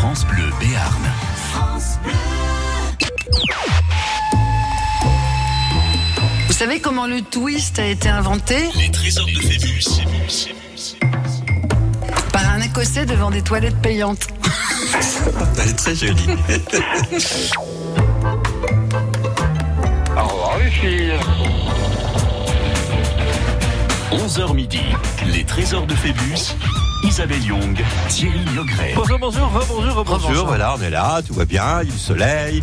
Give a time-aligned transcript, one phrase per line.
[0.00, 1.02] France Bleu Béarn.
[1.50, 2.12] France Bleu.
[6.46, 9.84] Vous savez comment le twist a été inventé Les trésors de Phébus.
[12.32, 14.28] Par un Écossais devant des toilettes payantes.
[15.60, 16.28] Elle est très jolie.
[20.16, 21.12] Au revoir les filles.
[24.12, 24.80] 11h midi,
[25.26, 26.54] les trésors de Phébus.
[27.04, 27.76] Isabelle Young,
[28.08, 28.92] Thierry Logret.
[28.96, 30.04] Bonjour, bonjour, bonjour, bonjour.
[30.04, 30.46] Rebonjour.
[30.46, 32.62] Voilà, on est là, tout va bien, il y a du soleil.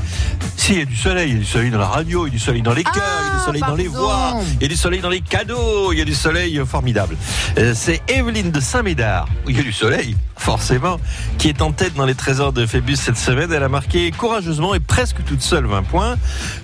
[0.65, 2.29] Si, il y a du soleil, il y a du soleil dans la radio, il
[2.29, 4.33] y a du soleil dans les cœurs, il y a du soleil dans les voix,
[4.55, 7.17] il y a du soleil dans les cadeaux, il y a du soleil euh, formidable.
[7.59, 10.99] Euh, C'est Evelyne de Saint-Médard, il y a du soleil, forcément,
[11.37, 13.51] qui est en tête dans les trésors de Phébus cette semaine.
[13.53, 16.15] Elle a marqué courageusement et presque toute seule 20 points.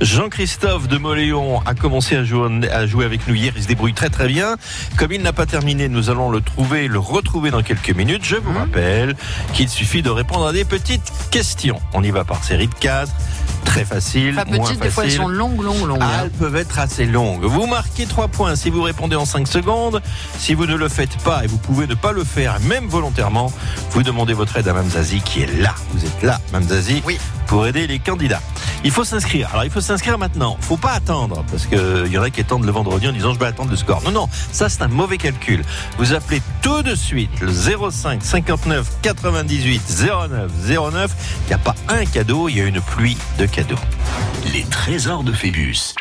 [0.01, 3.93] Jean-Christophe de Moléon a commencé à jouer, à jouer avec nous hier, il se débrouille
[3.93, 4.55] très très bien.
[4.97, 8.23] Comme il n'a pas terminé, nous allons le trouver, le retrouver dans quelques minutes.
[8.25, 9.15] Je vous rappelle
[9.53, 11.79] qu'il suffit de répondre à des petites questions.
[11.93, 13.11] On y va par série de 4,
[13.63, 15.99] très facile, Pas petites, des fois elles sont longues, longues, longues.
[16.01, 16.21] Ah, hein.
[16.23, 17.43] elles peuvent être assez longues.
[17.43, 20.01] Vous marquez 3 points si vous répondez en 5 secondes.
[20.37, 23.51] Si vous ne le faites pas et vous pouvez ne pas le faire, même volontairement,
[23.91, 25.75] vous demandez votre aide à Mme Zazie qui est là.
[25.93, 27.19] Vous êtes là, Mme Zazie, Oui.
[27.51, 28.41] Pour aider les candidats.
[28.85, 29.49] Il faut s'inscrire.
[29.51, 30.55] Alors, il faut s'inscrire maintenant.
[30.61, 33.39] faut pas attendre parce qu'il y en a qui attendent le vendredi en disant je
[33.39, 34.01] vais attendre le score.
[34.03, 35.61] Non, non, ça c'est un mauvais calcul.
[35.97, 39.81] Vous appelez tout de suite le 05 59 98
[40.29, 40.51] 09
[40.93, 41.11] 09.
[41.43, 43.75] Il n'y a pas un cadeau, il y a une pluie de cadeaux.
[44.53, 45.93] Les trésors de Phébus.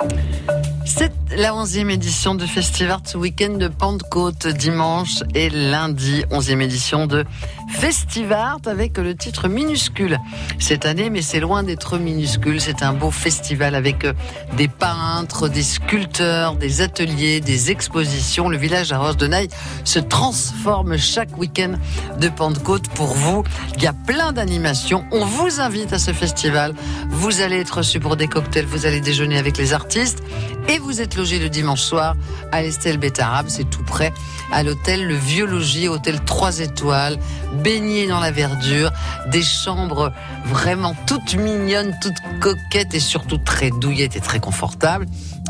[0.86, 6.24] C'est la 11e édition de Festivart ce week-end de Pentecôte, dimanche et lundi.
[6.30, 7.24] 11e édition de
[7.68, 10.18] Festivart avec le titre minuscule
[10.58, 12.60] cette année, mais c'est loin d'être minuscule.
[12.60, 14.12] C'est un beau festival avec euh,
[14.56, 18.48] des peintres, des sculpteurs, des ateliers, des expositions.
[18.48, 19.48] Le village à Roche de Naï
[19.84, 21.72] se transforme chaque week-end
[22.20, 23.42] de Pentecôte pour vous.
[23.76, 25.04] Il y a plein d'animations.
[25.10, 26.74] On vous invite à ce festival.
[27.08, 30.22] Vous allez être reçu pour des cocktails, vous allez déjeuner avec les artistes
[30.68, 32.14] et vous êtes logé le dimanche soir
[32.52, 34.12] à l'Estelle Bétarabe, c'est tout près,
[34.52, 37.18] à l'hôtel Le Vieux Logis, hôtel 3 étoiles,
[37.52, 38.90] baigné dans la verdure,
[39.30, 40.12] des chambres
[40.46, 45.06] vraiment toutes mignonnes, toutes coquettes et surtout très douillettes et très confortables.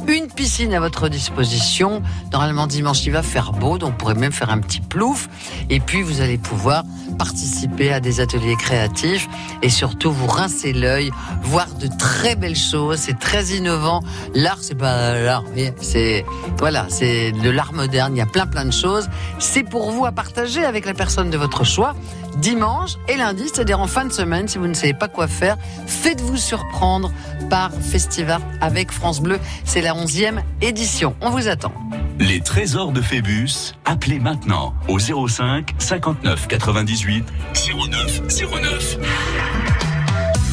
[0.09, 2.03] Une piscine à votre disposition.
[2.33, 5.29] Normalement, dimanche, il va faire beau, donc on pourrait même faire un petit plouf.
[5.69, 6.85] Et puis, vous allez pouvoir
[7.19, 9.29] participer à des ateliers créatifs
[9.63, 11.11] et surtout vous rincer l'œil,
[11.43, 12.99] voir de très belles choses.
[12.99, 14.03] C'est très innovant.
[14.35, 15.45] L'art, c'est pas l'art,
[15.81, 16.25] c'est
[16.59, 18.15] voilà, c'est de l'art moderne.
[18.17, 19.09] Il y a plein plein de choses.
[19.39, 21.95] C'est pour vous à partager avec la personne de votre choix.
[22.41, 25.59] Dimanche et lundi, c'est-à-dire en fin de semaine, si vous ne savez pas quoi faire,
[25.87, 27.13] faites-vous surprendre
[27.51, 29.39] par Festival avec France Bleu.
[29.65, 31.15] C'est la 11e édition.
[31.21, 31.73] On vous attend.
[32.19, 33.75] Les trésors de Phébus.
[33.85, 37.25] Appelez maintenant au 05 59 98
[37.55, 38.99] 09 09.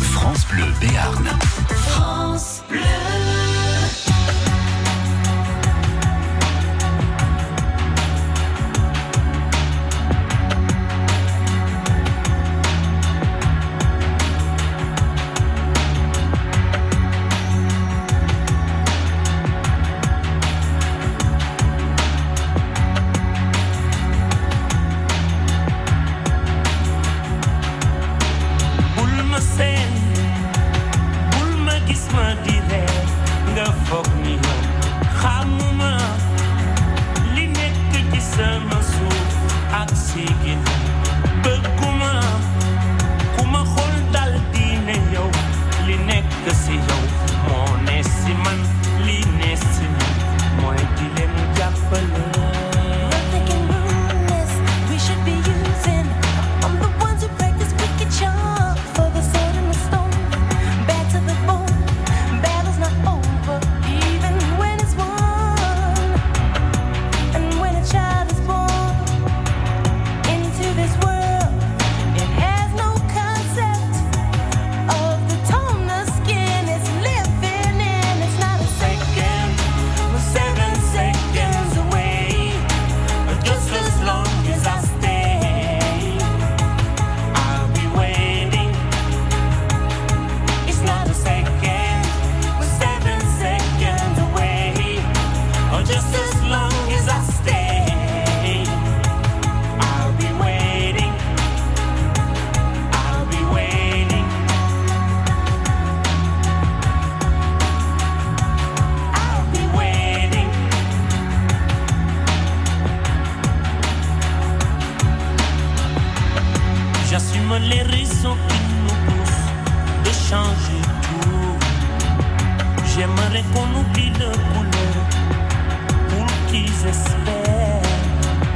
[0.02, 1.26] France Bleu Béarn.
[1.70, 2.80] France Bleu.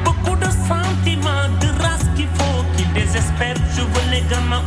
[0.06, 3.56] Beaucoup de sentiments, de race qu'il faut qu'ils désespèrent.
[3.76, 4.62] Je veux les gamins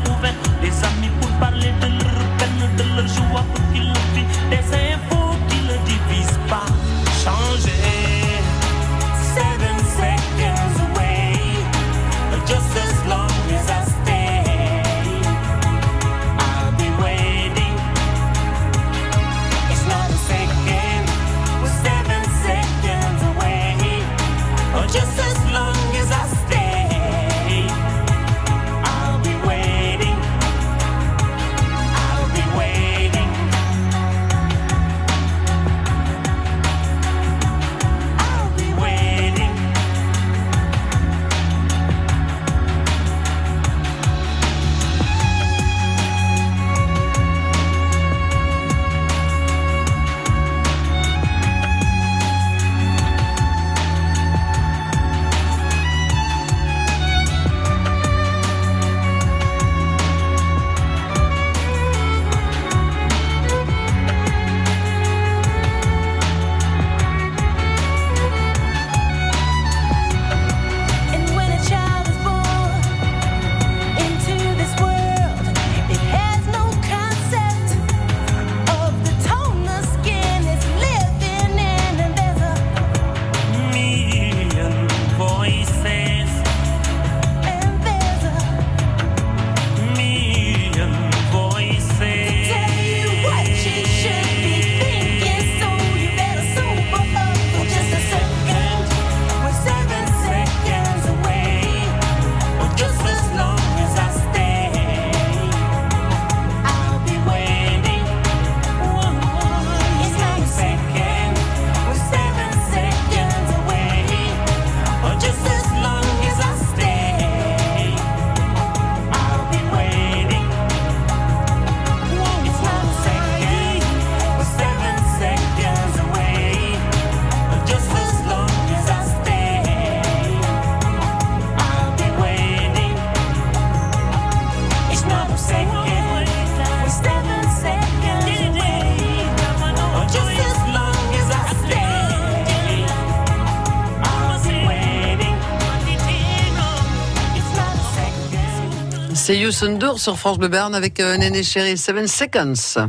[149.62, 152.88] N'Dour sur France Bleu Bern avec euh, Néné Chéri, 7 Seconds.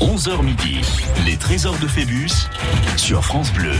[0.00, 0.80] 11h midi,
[1.24, 2.48] les trésors de Phébus
[2.96, 3.74] sur France Bleu.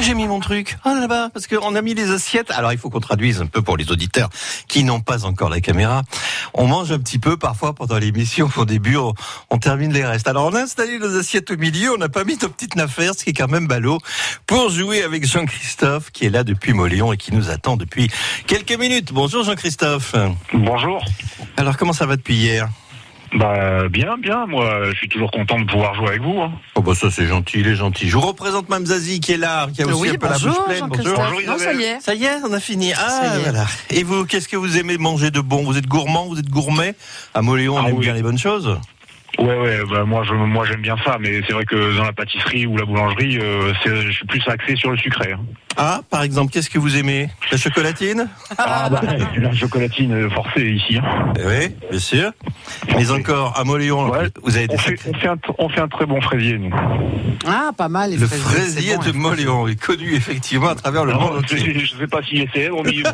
[0.00, 0.76] J'ai mis mon truc.
[0.84, 2.50] Ah là-bas, parce qu'on a mis les assiettes.
[2.50, 4.28] Alors il faut qu'on traduise un peu pour les auditeurs
[4.66, 6.02] qui n'ont pas encore la caméra.
[6.60, 8.50] On mange un petit peu parfois pendant l'émission.
[8.56, 9.14] Au début, on,
[9.50, 10.26] on termine les restes.
[10.26, 11.94] Alors on a installé nos assiettes au milieu.
[11.94, 13.98] On n'a pas mis nos petites affaires, ce qui est quand même ballot,
[14.44, 18.10] pour jouer avec Jean-Christophe qui est là depuis Moléon et qui nous attend depuis
[18.48, 19.12] quelques minutes.
[19.12, 20.16] Bonjour Jean-Christophe.
[20.52, 21.04] Bonjour.
[21.56, 22.68] Alors comment ça va depuis hier?
[23.34, 24.46] Bah bien, bien.
[24.46, 26.40] Moi, je suis toujours content de pouvoir jouer avec vous.
[26.40, 26.52] hein.
[26.74, 28.08] Oh bah ça c'est gentil, il est gentil.
[28.08, 30.32] Je vous représente Mme Zazie qui est là, qui a aussi Oui, un peu la
[30.34, 30.86] bouche bonjour pleine.
[30.88, 32.00] Bonjour, Non, ça y est.
[32.00, 32.92] Ça y est, on a fini.
[32.96, 33.42] Ah, Ça y est.
[33.42, 33.66] voilà.
[33.90, 35.62] Et vous, qu'est-ce que vous aimez manger de bon?
[35.64, 36.94] Vous êtes gourmand, vous êtes gourmet?
[37.34, 38.04] À Moléon, on Ah aime oui.
[38.06, 38.78] bien les bonnes choses.
[39.38, 39.78] Ouais, ouais.
[39.90, 41.16] Bah moi, je, moi, j'aime bien ça.
[41.20, 44.42] Mais c'est vrai que dans la pâtisserie ou la boulangerie, euh, c'est- je suis plus
[44.48, 45.32] axé sur le sucré.
[45.32, 45.40] hein.
[45.76, 47.28] Ah, par exemple, qu'est-ce que vous aimez?
[47.52, 48.28] La chocolatine?
[48.58, 49.00] Ah bah,
[49.36, 50.98] la chocolatine euh, forcée ici.
[50.98, 51.32] hein.
[51.38, 52.32] Eh Oui, bien sûr.
[52.96, 54.28] Mais encore, à Moléon, Ouais.
[54.42, 56.74] vous avez des On fait, on, fait un, on fait un très bon fraisier, nous.
[57.46, 58.10] Ah, pas mal.
[58.10, 59.12] Les Le fraisiers, fraisier bon, de hein.
[59.14, 62.82] Moléon est connu effectivement à travers le monde je, je sais pas s'il est célèbre,
[62.84, 63.10] mais bon.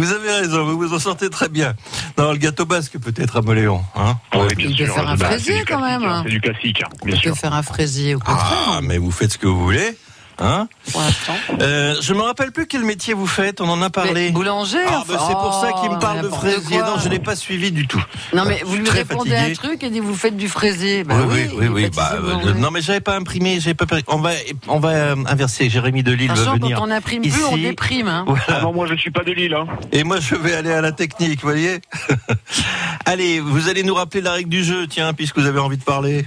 [0.00, 1.74] Vous avez raison, vous vous en sortez très bien.
[2.16, 3.82] Non, le gâteau basque peut-être à Moléon.
[3.94, 4.94] Hein Ouais, bien Il peut sûr.
[4.94, 6.22] faire un Bah, fraisier, quand même, hein, hein.
[6.24, 7.36] C'est du classique, hein, bien On peut sûr.
[7.36, 9.94] faire un fraisier au contraire, ah, mais vous faites ce que vous voulez.
[10.42, 11.34] Hein pour l'instant.
[11.60, 14.12] euh, je me rappelle plus quel métier vous faites, on en a parlé.
[14.26, 16.78] Mais boulanger Ah, enfin, bah, c'est pour ça qu'il me parle de fraisier.
[16.78, 16.86] quoi.
[16.90, 18.02] Non, je n'ai pas suivi du tout.
[18.32, 19.50] Non, mais vous lui répondez fatigué.
[19.52, 21.04] un truc et dit vous faites du fraisier.
[21.04, 23.84] Bah oui, oui, oui, Bah, euh, non, mais j'avais pas imprimé, j'avais pas.
[24.08, 24.30] On va,
[24.68, 25.68] on va euh, inverser.
[25.68, 26.76] Jérémy Delille va venir.
[26.78, 27.36] quand on n'imprime ici.
[27.36, 28.08] plus, on déprime.
[28.08, 28.24] Hein.
[28.48, 29.54] Ah non, moi, je suis pas de Lille.
[29.54, 29.66] Hein.
[29.92, 31.80] Et moi, je vais aller à la technique, vous voyez.
[33.04, 35.82] Allez, vous allez nous rappeler la règle du jeu, tiens, puisque vous avez envie de
[35.84, 36.26] parler.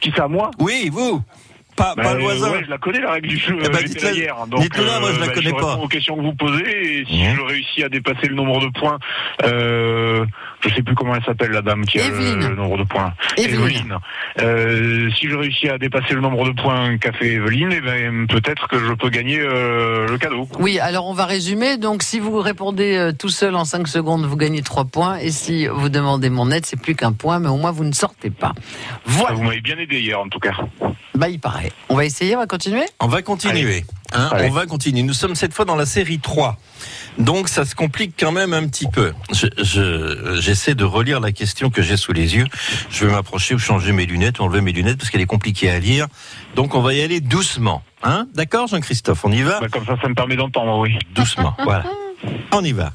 [0.00, 0.50] Qui ça, moi?
[0.58, 1.22] Oui, vous.
[1.82, 2.50] Pas, Bah, pas le voisin.
[2.52, 3.56] ouais, je la connais la règle du jeu.
[3.60, 4.46] Eh dites-la- là hier.
[4.46, 5.56] Donc, dites-la, moi, je la bah, connais pas.
[5.56, 7.36] réponds aux questions que vous posez et si Mhm.
[7.36, 8.98] je réussis à dépasser le nombre de points,
[9.44, 10.24] euh,
[10.62, 12.48] je sais plus comment elle s'appelle la dame qui a le, Evelyne.
[12.48, 13.12] le nombre de points.
[13.36, 13.96] Evelyne.
[14.40, 18.26] Euh, si je réussis à dépasser le nombre de points qu'a fait Evelyne, eh ben,
[18.26, 20.48] peut-être que je peux gagner euh, le cadeau.
[20.58, 21.76] Oui, alors on va résumer.
[21.76, 25.16] Donc, si vous répondez euh, tout seul en 5 secondes, vous gagnez 3 points.
[25.18, 27.92] Et si vous demandez mon aide, c'est plus qu'un point, mais au moins vous ne
[27.92, 28.52] sortez pas.
[29.04, 29.34] Voilà.
[29.34, 30.54] Vous m'avez bien aidé hier en tout cas.
[31.14, 31.72] Bah, il paraît.
[31.88, 32.84] On va essayer, on va continuer?
[33.00, 33.84] On va continuer.
[34.12, 34.48] hein, Allez.
[34.48, 35.02] On va continuer.
[35.02, 36.56] Nous sommes cette fois dans la série 3.
[37.18, 39.12] Donc ça se complique quand même un petit peu.
[39.32, 42.46] Je- je- J'essaie de relire la question que j'ai sous les yeux.
[42.90, 45.70] Je vais m'approcher ou changer mes lunettes ou enlever mes lunettes parce qu'elle est compliquée
[45.70, 46.06] à lire.
[46.56, 47.82] Donc on va y aller doucement.
[48.02, 48.26] Hein?
[48.34, 49.60] D'accord Jean-Christophe, on y va?
[49.60, 50.98] Bah, comme ça, ça me permet d'entendre, oui.
[51.14, 51.84] Doucement, voilà.
[52.52, 52.92] On y va.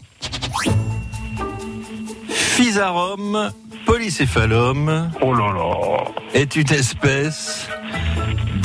[2.29, 3.51] Physarum
[3.86, 6.03] polycéphalum Oh là là.
[6.33, 7.67] est une espèce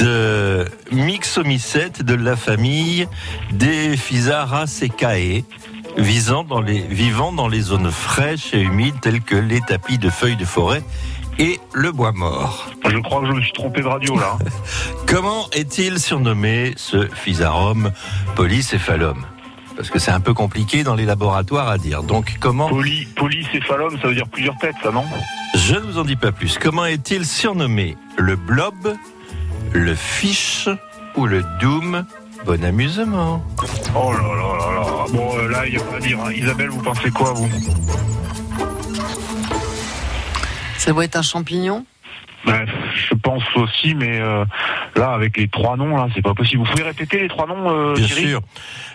[0.03, 3.07] de myxomycète de la famille
[3.53, 5.45] des Physaracecae,
[5.97, 10.11] visant dans les, vivant dans les zones fraîches et humides telles que les tapis de
[10.11, 10.83] feuilles de forêt
[11.39, 12.69] et le bois mort.
[12.85, 14.39] Je crois que je me suis trompé de radio là.
[15.07, 17.93] Comment est-il surnommé ce Physarum
[18.35, 19.25] polycéphalum
[19.77, 22.03] Parce que c'est un peu compliqué dans les laboratoires à dire.
[22.03, 25.05] Donc comment Poly, polycéphalum, ça veut dire plusieurs têtes, ça non?
[25.55, 26.59] Je ne vous en dis pas plus.
[26.59, 28.75] Comment est-il surnommé Le blob,
[29.73, 30.69] le fiche
[31.17, 32.05] ou le doom
[32.45, 33.45] Bon amusement.
[33.95, 35.05] Oh là là là là.
[35.13, 36.19] Bon, euh, là, il n'y a pas à dire.
[36.25, 36.33] hein.
[36.33, 37.49] Isabelle, vous pensez quoi, vous?
[40.77, 41.87] Ça doit être un champignon?
[42.45, 44.45] Ben, Je pense aussi, mais euh,
[44.97, 46.65] là, avec les trois noms, là, c'est pas possible.
[46.65, 48.29] Vous pouvez répéter les trois noms, euh, Bien Thierry?
[48.31, 48.41] sûr.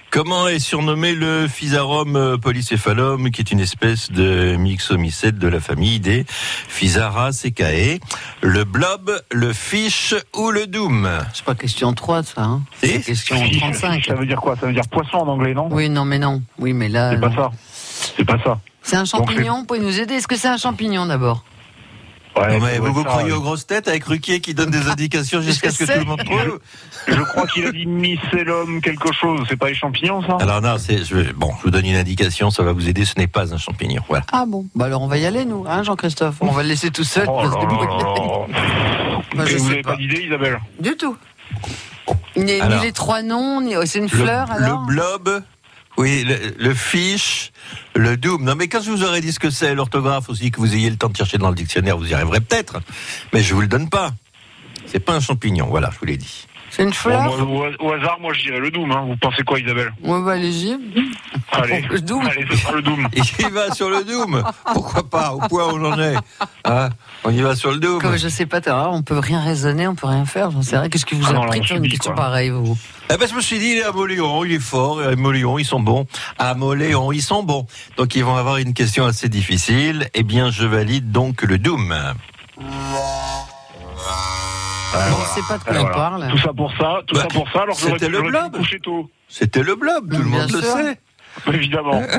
[0.10, 5.60] Comment est surnommé le Physarum euh, polycéphalum, qui est une espèce de myxomycète de la
[5.60, 8.00] famille des Physaracecae
[8.42, 12.42] Le blob, le fiche ou le doom C'est pas question 3, ça.
[12.42, 12.62] Hein.
[12.82, 14.06] C'est question Fiche, 35.
[14.06, 14.56] Ça veut dire quoi?
[14.56, 15.68] Ça veut dire poisson en anglais, non?
[15.72, 16.42] Oui, non, mais non.
[16.58, 17.12] Oui, mais là.
[17.12, 17.36] C'est pas non.
[17.36, 17.52] ça.
[18.18, 18.60] C'est pas ça.
[18.82, 19.60] C'est un champignon?
[19.60, 21.44] Vous pouvez nous aider Est-ce que c'est un champignon d'abord?
[22.40, 24.54] Ouais, Non, mais ça doit vous vous ça, croyez aux grosses têtes avec Ruquier qui
[24.54, 26.60] donne des indications jusqu'à ce que tout le monde trouve
[27.08, 29.42] Je crois qu'il a dit mycélum quelque chose.
[29.50, 30.38] C'est pas les champignons, ça?
[30.40, 33.06] Alors non, c'est je bon, je vous donne une indication, ça va vous aider.
[33.06, 34.02] Ce n'est pas un champignon.
[34.08, 34.26] Voilà.
[34.32, 36.36] Ah bon Bah alors on va y aller, nous, hein, Jean-Christophe?
[36.42, 37.26] On va le laisser tout seul.
[37.30, 37.42] Oh
[39.36, 39.92] Bah, je vous n'avez pas.
[39.92, 40.60] pas d'idée, Isabelle?
[40.80, 41.16] Du tout.
[42.36, 43.76] Ni, les trois noms, ni...
[43.76, 44.82] oh, c'est une Le- fleur alors?
[44.82, 45.42] Le blob,
[45.98, 47.52] oui, le, le fiche,
[47.96, 48.44] le doom.
[48.44, 50.90] Non, mais quand je vous aurais dit ce que c'est, l'orthographe aussi, que vous ayez
[50.90, 52.80] le temps de chercher dans le dictionnaire, vous y arriverez peut-être.
[53.34, 54.14] Mais je vous le donne pas.
[54.86, 56.47] C'est pas un champignon, voilà, je vous l'ai dit.
[56.78, 58.92] C'est une Bon, fleur moi, au, au hasard, moi, je dirais le Doom.
[58.92, 59.06] Hein.
[59.08, 59.92] Vous pensez quoi, Isabelle?
[60.04, 60.78] Ouais, bah allez-y.
[61.52, 62.26] Allez, Le Doom.
[62.28, 63.08] allez, ce sera le Doom.
[63.16, 64.44] Il va sur le doom.
[64.74, 65.32] Pourquoi pas?
[65.34, 66.16] Au point où on en est.
[66.66, 66.90] Hein?
[67.24, 68.00] On y va sur le doom.
[68.00, 70.78] Comme je sais pas, t'as- on peut rien raisonner, on peut rien faire, j'en sais
[70.78, 70.88] rien.
[70.88, 72.24] Qu'est-ce qui vous Ah a non, là, pris on de faire une question quoi.
[72.26, 72.78] pareille, vous
[73.12, 75.16] Eh ben, je me suis dit, il est à Moléon, il est fort, et à
[75.16, 76.06] Moléon, ils sont bons.
[76.38, 77.66] À Moléon, ils sont bons.
[77.98, 80.08] Donc, ils vont avoir une question assez difficile.
[80.14, 81.96] Eh bien, je valide donc le Doom.
[84.94, 85.26] Ouais, On voilà.
[85.34, 85.96] sait pas de quoi Ouais, on voilà.
[85.96, 86.28] parle.
[86.30, 88.58] Tout ça pour ça, tout Bah, ça pour ça, alors c'était le blob.
[89.30, 91.00] C'était le blob, tout le monde le sait.
[91.54, 92.02] Évidemment.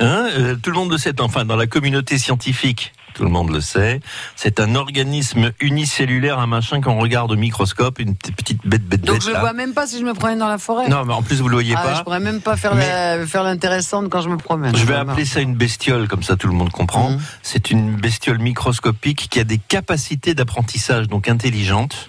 [0.00, 2.92] Hein, euh, tout le monde le sait, enfin, dans la communauté scientifique.
[3.14, 4.00] Tout le monde le sait.
[4.36, 9.14] C'est un organisme unicellulaire, un machin qu'on regarde au microscope, une petite- bête, bête, Donc
[9.16, 9.22] bête.
[9.22, 9.40] je le là.
[9.40, 10.88] vois même pas si je me promène dans la forêt.
[10.88, 11.94] Non, mais en plus, vous le voyez Ah, pas.
[11.94, 14.76] je pourrais même pas faire Mais- la- faire l'intéressante quand je me promène.
[14.76, 17.10] Je vais appeler ça une bestiole, comme ça tout le monde comprend.
[17.10, 17.20] Mhm.
[17.42, 22.06] C'est une bestiole microscopique qui a des capacités d'apprentissage, donc intelligentes.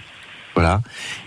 [0.56, 0.82] Voilà.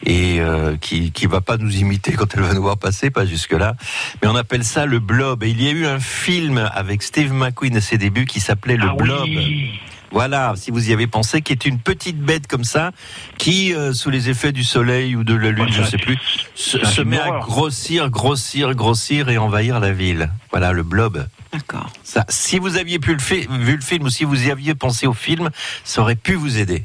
[0.04, 3.26] Et euh, qui qui va pas nous imiter quand elle va nous voir passer, pas
[3.26, 3.74] jusque-là.
[4.22, 5.44] Mais on appelle ça le blob.
[5.44, 8.76] Et il y a eu un film avec Steve McQueen à ses débuts qui s'appelait
[8.76, 9.24] Le Ah Blob.
[9.24, 9.70] oui.
[10.10, 12.92] Voilà, si vous y avez pensé, qui est une petite bête comme ça,
[13.36, 15.98] qui, euh, sous les effets du soleil ou de la lune, Ouais, je c'est sais
[15.98, 16.16] plus,
[16.54, 20.30] se, met à grossir, grossir, grossir et envahir la ville.
[20.50, 21.26] Voilà, le blob.
[21.52, 21.90] D'accord.
[22.04, 24.74] Ça, si vous aviez pu le fi- vu le film ou si vous y aviez
[24.74, 25.48] pensé au film,
[25.84, 26.84] ça aurait pu vous aider.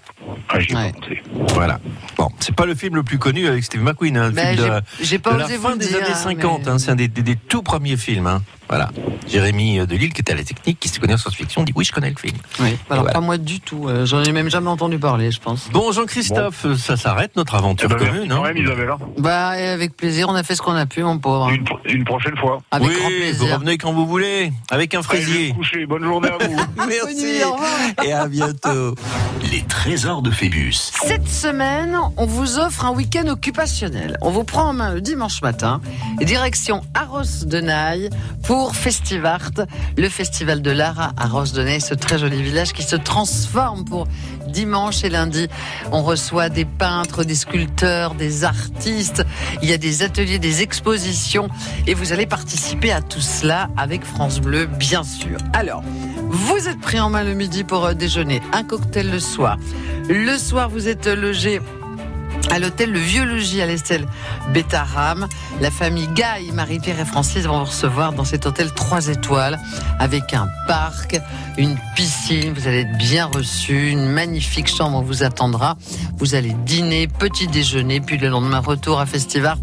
[0.50, 0.92] Ah, j'y ai Ouais.
[0.94, 1.22] pas pensé.
[1.54, 1.80] Voilà.
[2.18, 4.70] Bon, c'est pas le film le plus connu avec Steve McQueen, hein, le Ben, film
[4.70, 6.62] de, j'ai- pas de la vous fin des dire, années hein, 50.
[6.66, 8.28] mais- hein, c'est un des, des- des tout premiers films.
[8.28, 8.42] hein.
[8.70, 8.90] Voilà.
[9.28, 11.84] Jérémy euh, Delille, qui était à la technique, qui se connaît en science-fiction, dit oui,
[11.84, 12.38] je connais le film.
[12.62, 12.78] Oui.
[12.90, 13.12] Alors Voilà.
[13.12, 13.88] pas moi du tout.
[13.88, 15.70] euh, J'en ai même jamais entendu parler, je pense.
[15.72, 18.32] Bon, Jean-Christophe, euh, ça s'arrête notre Eh aventure ben, merci commune.
[18.32, 18.52] hein.
[18.56, 18.90] Isabelle.
[18.90, 18.98] hein.
[19.20, 21.50] Bah avec plaisir, on a fait ce qu'on a pu, mon pauvre.
[21.52, 22.62] Une, une prochaine fois.
[22.72, 23.53] Avec oui, grand plaisir.
[23.54, 25.54] Revenez quand vous voulez, avec un Allez, fraisier.
[25.54, 25.86] coucher.
[25.86, 26.56] Bonne journée à vous.
[26.76, 27.24] Bonne Merci.
[27.24, 27.70] nuit, au revoir.
[28.04, 28.96] Et à bientôt.
[29.52, 30.74] Les trésors de Phébus.
[31.06, 34.18] Cette semaine, on vous offre un week-end occupationnel.
[34.22, 35.82] On vous prend en main le dimanche matin
[36.20, 38.10] et direction Arros de Naï
[38.44, 39.50] pour pour Festivart,
[39.98, 44.08] le festival de l'art à Rosdenay, ce très joli village qui se transforme pour
[44.54, 45.50] dimanche et lundi.
[45.92, 49.26] On reçoit des peintres, des sculpteurs, des artistes.
[49.62, 51.50] Il y a des ateliers, des expositions
[51.88, 55.38] et vous allez participer à tout cela avec France Bleu, bien sûr.
[55.52, 55.84] Alors,
[56.30, 59.58] vous êtes pris en main le midi pour euh, déjeuner, un cocktail le soir.
[60.08, 61.60] Le soir, vous êtes logé
[62.52, 64.06] à l'hôtel Le Vieux Logis à l'Estelle
[64.54, 65.28] Bétaram.
[65.62, 69.60] La famille Guy, Marie-Pierre et Francis vont vous recevoir dans cet hôtel 3 étoiles
[70.00, 71.20] avec un parc,
[71.58, 72.54] une piscine.
[72.54, 73.90] Vous allez être bien reçus.
[73.90, 75.78] Une magnifique chambre vous attendra.
[76.18, 79.58] Vous allez dîner, petit déjeuner, puis le lendemain retour à Festivart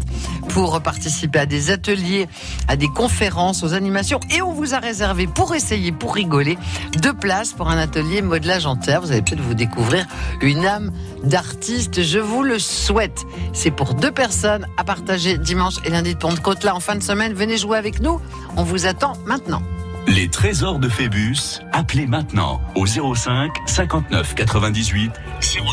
[0.49, 2.27] pour participer à des ateliers,
[2.67, 4.19] à des conférences, aux animations.
[4.35, 6.57] Et on vous a réservé pour essayer, pour rigoler,
[6.97, 9.01] deux places pour un atelier modelage en terre.
[9.01, 10.05] Vous allez peut-être vous découvrir
[10.41, 10.91] une âme
[11.23, 12.01] d'artiste.
[12.01, 13.25] Je vous le souhaite.
[13.53, 16.63] C'est pour deux personnes à partager dimanche et lundi de Pentecôte.
[16.63, 18.19] Là, en fin de semaine, venez jouer avec nous.
[18.57, 19.61] On vous attend maintenant.
[20.07, 25.11] Les trésors de Phébus, appelez maintenant au 05 59 98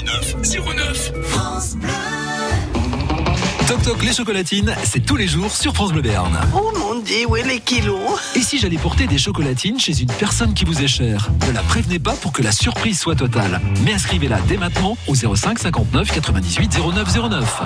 [0.04, 0.36] 09
[0.66, 1.12] 09.
[3.66, 6.38] Toc Toc les chocolatines, c'est tous les jours sur France Bleu Béarn.
[6.54, 6.72] Oh
[7.08, 7.98] dieu, où les kilos
[8.34, 11.62] Et si j'allais porter des chocolatines chez une personne qui vous est chère Ne la
[11.62, 13.60] prévenez pas pour que la surprise soit totale.
[13.84, 17.62] Mais inscrivez-la dès maintenant au 05 59 98 09 09.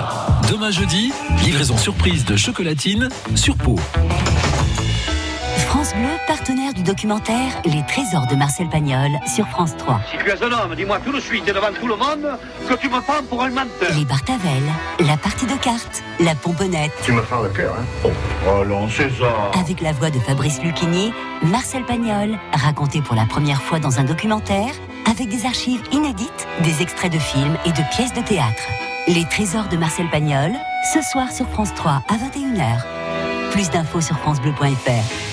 [0.51, 1.11] Demain jeudi,
[1.43, 3.79] livraison surprise de chocolatines sur peau.
[5.73, 10.01] France Bleu, partenaire du documentaire Les Trésors de Marcel Pagnol sur France 3.
[10.11, 12.37] Si tu es un homme, dis-moi tout de suite et devant tout le monde
[12.69, 13.89] que tu me prends pour un menteur.
[13.97, 14.61] Les Bartavel,
[14.99, 16.91] la partie de cartes, la pomponnette.
[17.03, 18.09] Tu me fais le cœur, hein
[18.47, 19.49] Oh, non, c'est ça.
[19.59, 21.11] Avec la voix de Fabrice Lucchini,
[21.41, 24.75] Marcel Pagnol, raconté pour la première fois dans un documentaire,
[25.09, 28.61] avec des archives inédites, des extraits de films et de pièces de théâtre.
[29.07, 30.51] Les Trésors de Marcel Pagnol,
[30.93, 33.49] ce soir sur France 3 à 21h.
[33.49, 35.32] Plus d'infos sur francebleu.fr.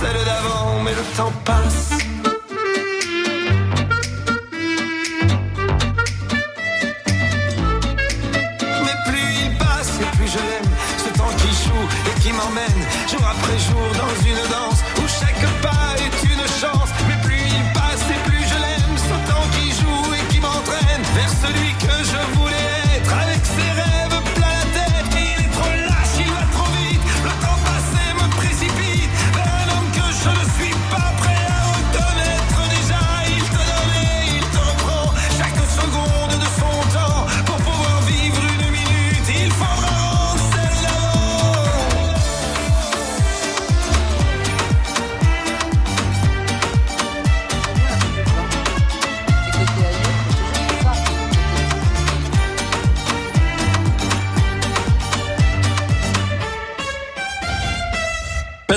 [0.00, 0.82] celle d'avant.
[0.84, 1.90] Mais le temps passe.
[8.84, 10.72] Mais plus il passe et plus je l'aime.
[11.04, 12.80] Ce temps qui joue et qui m'emmène
[13.10, 14.87] jour après jour dans une danse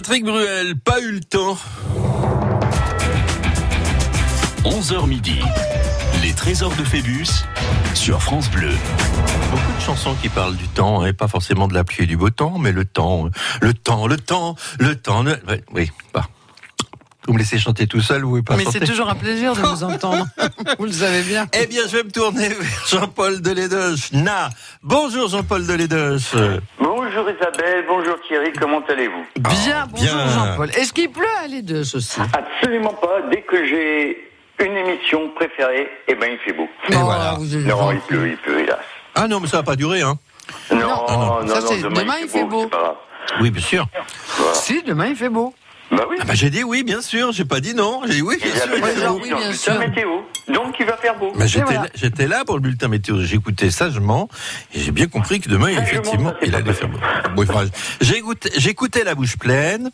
[0.04, 1.56] Patrick Bruel, pas eu le temps.
[4.66, 5.40] 11h midi.
[6.24, 7.28] Les trésors de Phébus
[7.94, 8.72] sur France Bleu.
[9.52, 12.18] Beaucoup de chansons qui parlent du temps, et pas forcément de la pluie et du
[12.18, 13.30] beau temps, mais le temps,
[13.62, 15.22] le temps, le temps, le temps.
[15.22, 15.40] le-
[15.72, 16.26] oui, bah.
[17.28, 19.62] Vous me laissez chanter tout seul, vous pouvez pas Mais c'est toujours un plaisir de
[19.62, 20.26] vous entendre.
[20.80, 21.46] vous le savez bien.
[21.54, 24.14] Eh bien, je vais me tourner vers Jean-Paul Delédoche.
[24.14, 24.50] Na.
[24.82, 26.34] Bonjour Jean-Paul Delédoche.
[27.14, 30.28] Bonjour Isabelle, bonjour Thierry, comment allez-vous Bien, bonjour bien.
[30.30, 30.70] Jean-Paul.
[30.70, 34.32] Est-ce qu'il pleut à les deux aussi Absolument pas, dès que j'ai
[34.66, 36.70] une émission préférée, eh ben il fait beau.
[36.90, 37.34] Et Oh, voilà.
[37.38, 38.80] vous êtes Non, il pleut, il pleut, hélas.
[39.16, 40.18] Ah non, mais ça va pas durer, hein.
[40.72, 42.62] Non, Ah non, non, ça, c'est- demain, il fait beau.
[42.64, 42.96] c'est pas grave.
[43.42, 43.86] Oui, bien sûr.
[44.54, 45.54] Si, demain il fait beau.
[45.92, 47.32] Bah oui, Ah bah, j'ai dit oui, bien sûr.
[47.34, 48.02] J'ai pas dit non.
[48.08, 48.68] J'ai dit oui, bien sûr.
[48.68, 48.84] bien dit
[49.22, 49.74] oui, dans bien le sûr.
[49.74, 50.10] bulletin météo,
[50.48, 51.32] donc il va faire beau.
[51.36, 51.82] Bah, j'étais, voilà.
[51.84, 53.20] là, j'étais là pour le bulletin météo.
[53.22, 54.30] J'écoutais sagement
[54.74, 56.98] et j'ai bien compris que demain, Sagement, effectivement, il allait faire beau.
[57.38, 57.66] Oui, enfin,
[58.00, 59.92] j'écoutais, j'écoutais la bouche pleine,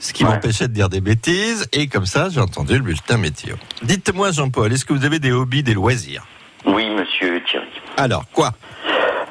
[0.00, 0.30] ce qui Ouais.
[0.30, 3.54] m'empêchait de dire des bêtises, et comme ça, j'ai entendu le bulletin météo.
[3.82, 6.26] Dites-moi, Jean-Paul, est-ce que vous avez des hobbies, des loisirs?
[6.66, 7.66] Oui, monsieur Thierry.
[7.96, 8.52] Alors, quoi?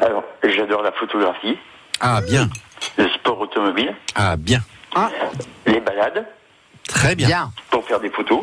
[0.01, 1.57] Alors, j'adore la photographie,
[1.99, 2.49] Ah, bien.
[2.97, 4.61] le sport automobile, Ah, bien.
[4.95, 5.09] Ah,
[5.65, 6.25] les balades
[6.87, 7.27] Très bien.
[7.27, 7.51] bien.
[7.69, 8.41] pour faire des photos.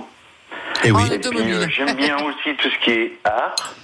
[0.84, 1.02] Et oui.
[1.08, 1.54] Oh, Et puis, Automobile.
[1.54, 3.74] euh, j'aime bien aussi tout ce qui est art.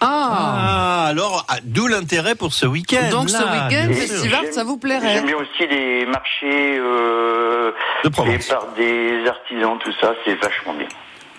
[0.00, 3.08] Ah, Ah, alors, ah, d'où l'intérêt pour ce week-end.
[3.10, 8.08] Donc, ce week-end, Et festival, ça vous plairait J'aime bien aussi les marchés euh, De
[8.08, 8.34] Provence.
[8.34, 10.88] faits par des artisans, tout ça, c'est vachement bien.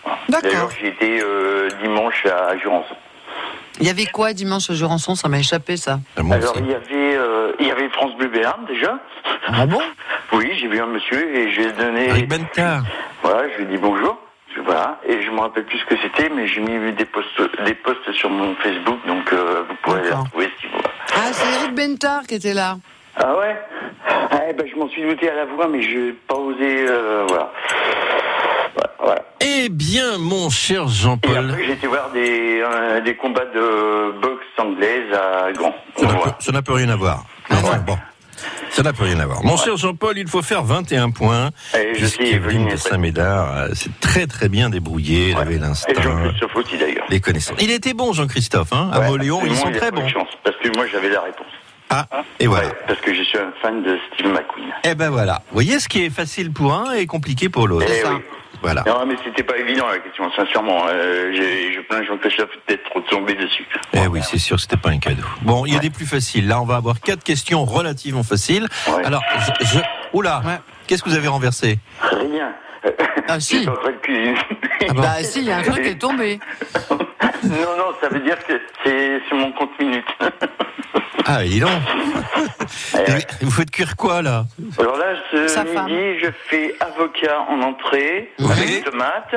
[0.03, 0.19] Voilà.
[0.29, 0.49] D'accord.
[0.51, 2.95] D'ailleurs, j'ai été euh, dimanche à Jurançon.
[3.79, 5.99] Il y avait quoi dimanche à Jurançon Ça m'a échappé, ça.
[6.17, 8.99] Ah, Alors, il y avait, euh, il y avait France Bleu Béarn déjà.
[9.47, 9.81] Ah bon?
[10.31, 12.09] Oui, j'ai vu un monsieur et j'ai donné.
[12.09, 12.83] Eric Bentard.
[13.23, 14.17] Voilà, je lui ai dit bonjour.
[14.65, 17.73] Voilà, et je me rappelle plus ce que c'était, mais j'ai mis des posts, des
[17.73, 20.79] posts sur mon Facebook, donc euh, vous pourrez les retrouver si vous.
[21.15, 22.77] Ah, c'est Eric Bentard qui était là.
[23.15, 23.57] Ah ouais?
[24.07, 26.85] Ah, ben, Je m'en suis douté à la voix, mais je n'ai pas osé.
[26.87, 27.51] euh, voilà.
[29.65, 31.37] Eh bien, mon cher Et Jean-Paul.
[31.51, 35.73] après, j'ai été voir des, euh, des combats de boxe anglaise à Grand.
[36.39, 37.23] Ça n'a plus rien à voir.
[37.49, 37.97] Non, enfin, bon.
[38.71, 39.41] Ça n'a plus rien à voir.
[39.45, 41.51] Mon cher Jean-Paul, il faut faire 21 points.
[41.93, 45.29] Puisqu'Evelyne Evelyne de Saint-Médard euh, s'est très très bien débrouillée.
[45.31, 47.05] Elle avait Et l'instinct, Jean-Christophe aussi d'ailleurs.
[47.09, 47.57] les connaissances.
[47.61, 48.73] Il était bon, Jean-Christophe.
[48.73, 50.07] Hein à Ouais, Moléon, ils sont il très bons.
[50.09, 51.47] chance, parce que moi j'avais la réponse.
[51.89, 52.07] Ah,
[52.39, 52.69] et voilà.
[52.87, 54.73] Parce que je suis un fan de Steve McQueen.
[54.83, 55.35] Eh ben voilà.
[55.49, 57.85] Vous voyez, ce qui est facile pour un est compliqué pour l'autre.
[58.63, 58.65] Eh.
[58.65, 58.83] Voilà.
[58.87, 60.85] Non, mais c'était pas évident la question, sincèrement.
[60.87, 63.65] Euh, j'ai- je plains Jean-Christophe d'être trop tombé dessus.
[63.93, 65.23] Eh oui, c'est sûr, c'était pas un cadeau.
[65.41, 66.47] Bon, il y a des plus faciles.
[66.47, 68.67] Là, on va avoir quatre questions relativement faciles.
[68.87, 69.03] Ouais.
[69.05, 69.21] Alors,
[69.59, 69.79] je, je-
[70.13, 70.59] oula, Ouais.
[70.87, 71.77] qu'est-ce que vous avez renversé?
[72.01, 72.53] Rien.
[73.27, 73.59] Ah, si.
[73.59, 74.35] J'étais en train de cuisiner.
[74.89, 76.39] Ah bon Bah si, il y a un truc qui est tombé.
[77.43, 80.05] non, non, ça veut dire que c'est sur mon compte minute.
[81.25, 81.69] Ah, dis donc.
[82.97, 83.25] Eh Et ouais.
[83.41, 84.43] Vous faites cuire quoi là?
[84.77, 85.85] Alors là, ce Sa femme.
[85.85, 88.51] midi, je fais avocat en entrée, Oui.
[88.51, 89.35] avec tomates.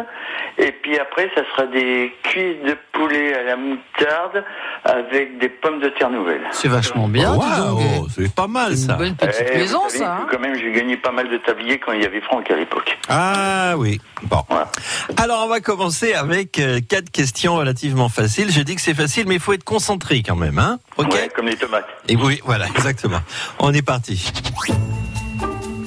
[0.59, 4.43] Et puis après, ça sera des cuisses de poulet à la moutarde
[4.85, 6.41] avec des pommes de terre nouvelles.
[6.51, 7.43] C'est vachement bien, donc.
[7.45, 8.93] Waouh, c'est pas mal C'est ça.
[8.95, 10.13] une bonne petite Eh, maison, savez ça.
[10.23, 10.27] hein.
[10.31, 12.97] Quand même, j'ai gagné pas mal de tabliers quand il y avait Franck à l'époque.
[13.09, 14.01] Ah oui.
[14.25, 14.43] Bon.
[14.49, 14.71] Voilà.
[15.17, 18.51] Alors on va commencer avec euh, quatre questions relativement faciles.
[18.51, 21.13] J'ai dit que c'est facile, mais il faut être concentré quand même, hein Ok?
[21.13, 21.87] Ouais, comme les tomates.
[22.09, 23.21] Et oui, voilà, exactement.
[23.59, 24.33] On est parti.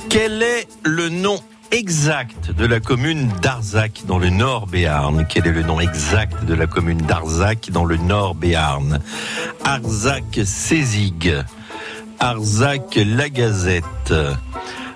[0.10, 1.40] Quel est le nom
[1.72, 5.26] exact de la commune d'Arzac dans le Nord Béarn?
[5.30, 9.00] Quel est le nom exact de la commune d'Arzac dans le Nord Béarn?
[9.64, 11.32] Arzac-Sézig,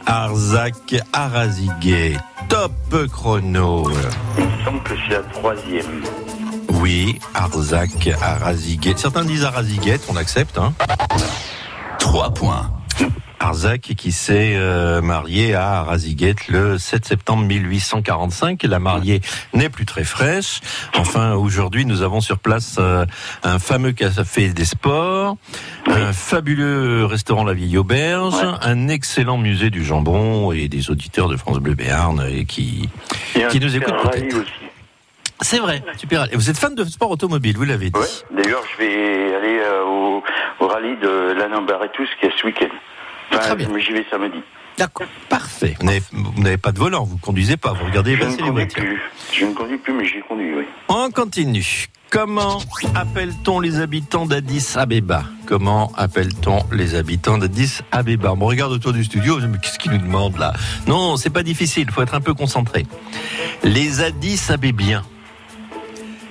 [0.06, 2.18] Arzac-La-Gazette, Arzac-Araziguet.
[2.50, 2.72] Top
[3.12, 3.90] chrono.
[4.38, 6.04] Il me semble que c'est la troisième.
[6.82, 8.96] Oui, Arzac, Araziguet.
[8.98, 10.58] Certains disent Araziguet, on accepte.
[10.58, 10.74] Hein
[12.00, 12.72] 3 points.
[13.44, 18.64] Arzac qui s'est euh, mariée à Raziguet le 7 septembre 1845.
[18.64, 19.20] La mariée
[19.54, 20.62] n'est plus très fraîche.
[20.96, 23.06] Enfin, aujourd'hui, nous avons sur place euh,
[23.44, 25.36] un fameux café des sports,
[25.88, 31.36] un fabuleux restaurant La Vieille Auberge, un excellent musée du jambon et des auditeurs de
[31.36, 32.90] France Bleu Béarn et qui,
[33.36, 34.38] Et un qui nous écoutent peut-être.
[35.42, 36.32] C'est vrai, super.
[36.32, 38.00] Et vous êtes fan de sport automobile, vous l'avez dit.
[38.00, 38.42] Ouais.
[38.44, 40.24] D'ailleurs, je vais aller euh, au,
[40.62, 42.74] au rallye de l'Anambar et tout, qui est ce week-end.
[43.32, 43.70] Enfin, Très bien.
[43.74, 44.38] mais j'y vais samedi.
[44.78, 45.76] D'accord, parfait.
[45.80, 48.84] Vous n'avez- pas de volant, vous conduisez pas, vous regardez ne passer les voitures.
[48.84, 49.02] plus.
[49.32, 50.64] Je ne conduis plus, mais j'ai conduit, oui.
[50.90, 51.88] On continue.
[52.10, 52.60] Comment
[52.96, 55.24] appelle-t-on les habitants d'Addis Abeba?
[55.48, 58.34] Comment appelle-t-on les habitants d'Addis Abeba?
[58.40, 60.54] On regarde autour du studio, mais qu'est-ce qu'il nous demande là?
[60.88, 62.86] Non, c'est pas difficile, faut être un peu concentré.
[63.64, 65.04] Les Addis Abébiens,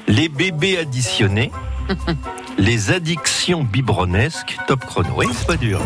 [0.08, 1.50] les bébés additionnés,
[2.58, 5.10] les addictions biberonesques, top chrono.
[5.16, 5.80] Oui, c'est pas dur.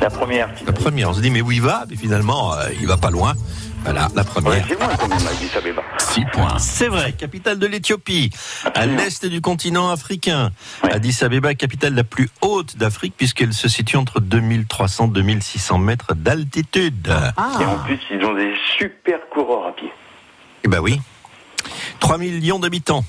[0.00, 0.48] La première.
[0.66, 1.84] La première, on se dit mais où il va?
[1.88, 3.34] Mais finalement, euh, il va pas loin.
[3.84, 4.52] Voilà, la première.
[4.52, 5.82] Ouais, c'est loin quand même, Addis Abeba.
[5.98, 6.58] 6 points.
[6.58, 8.30] C'est vrai, capitale de l'Éthiopie,
[8.74, 10.52] à l'est du continent africain.
[10.84, 16.14] Addis Abeba, capitale la plus haute d'Afrique, puisqu'elle se situe entre 2300 et 2600 mètres
[16.14, 17.12] d'altitude.
[17.60, 19.90] Et en plus, ils ont des super coureurs à pied.
[20.64, 21.00] Eh ben oui.
[21.98, 23.04] 3 millions d'habitants.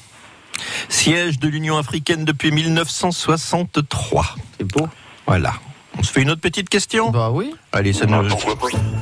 [0.90, 4.36] Siège de l'Union africaine depuis 1963.
[4.58, 4.88] C'est beau.
[5.26, 5.54] Voilà.
[5.98, 7.12] On se fait une autre petite question?
[7.12, 7.54] Bah oui.
[7.72, 8.16] Allez, ça nous...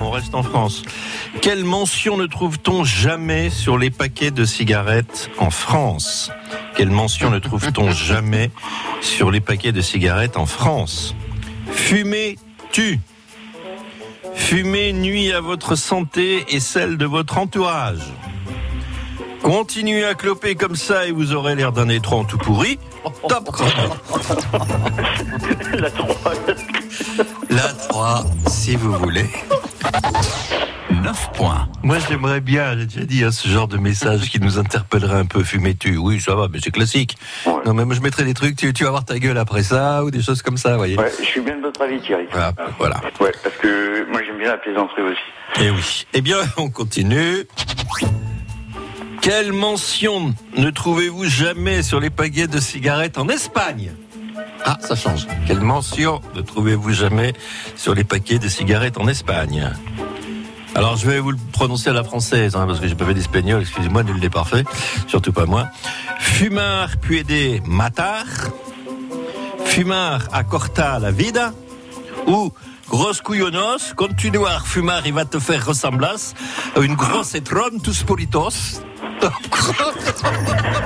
[0.01, 0.83] On reste en France.
[1.41, 6.31] Quelle mention ne trouve-t-on jamais sur les paquets de cigarettes en France?
[6.75, 8.51] Quelle mention ne trouve-t-on jamais
[9.01, 11.15] sur les paquets de cigarettes en France?
[11.71, 12.37] Fumer
[12.71, 12.99] tue.
[14.35, 18.01] Fumer nuit à votre santé et celle de votre entourage.
[19.41, 22.79] Continuez à cloper comme ça et vous aurez l'air d'un étron tout pourri.
[23.27, 23.71] Top chrono.
[25.73, 26.15] La 3.
[27.49, 29.25] La 3, si vous voulez.
[30.91, 31.67] 9 points.
[31.81, 35.25] Moi, j'aimerais bien, j'ai déjà dit, hein, ce genre de message qui nous interpellerait un
[35.25, 35.43] peu.
[35.43, 37.17] Fumez-tu Oui, ça va, mais c'est classique.
[37.65, 40.03] Non, mais moi, je mettrais des trucs, tu, tu vas voir ta gueule après ça,
[40.03, 40.97] ou des choses comme ça, vous voyez.
[40.97, 42.27] Ouais, je suis bien de votre avis, Thierry.
[42.31, 43.01] Voilà, voilà.
[43.19, 45.19] Ouais, parce que moi j'aime bien la plaisanterie aussi.
[45.59, 46.05] Eh oui.
[46.13, 47.47] Eh bien, on continue.
[49.21, 53.91] Quelle mention ne trouvez-vous jamais sur les paquets de cigarettes en Espagne?
[54.65, 55.27] Ah, ça change.
[55.45, 57.33] Quelle mention ne trouvez-vous jamais
[57.75, 59.71] sur les paquets de cigarettes en Espagne?
[60.73, 63.13] Alors je vais vous le prononcer à la française, hein, parce que j'ai pas fait
[63.13, 64.63] d'espagnol, excusez-moi, nul n'est parfait,
[65.07, 65.67] surtout pas moi.
[66.19, 68.25] Fumar puede matar,
[69.65, 71.53] fumar acorta la vida,
[72.25, 72.51] ou
[72.91, 76.33] gros couillonos, continuar fumar il va te faire ressemblas
[76.75, 78.03] à une grosse étronne tous.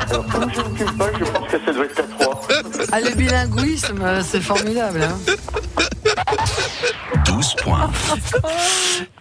[0.10, 2.48] Alors, comme je ne m'occupe pas, je pense que ça doit être la 3.
[2.91, 5.02] Ah, le bilinguisme, c'est formidable.
[5.02, 5.18] Hein
[7.26, 7.89] 12 points.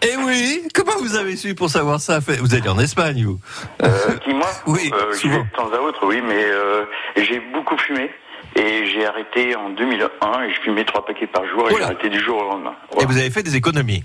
[0.03, 2.19] Eh oui, comment vous avez su pour savoir ça?
[2.19, 3.39] Vous allez en Espagne, vous
[3.83, 6.85] Euh, qui, moi Oui, euh, j'y vais de temps à autre, oui, mais euh,
[7.17, 8.11] j'ai beaucoup fumé.
[8.57, 12.09] Et j'ai arrêté en 2001 et je fumais trois paquets par jour et j'ai arrêté
[12.09, 12.75] du jour au lendemain.
[13.01, 14.05] Et vous avez fait des économies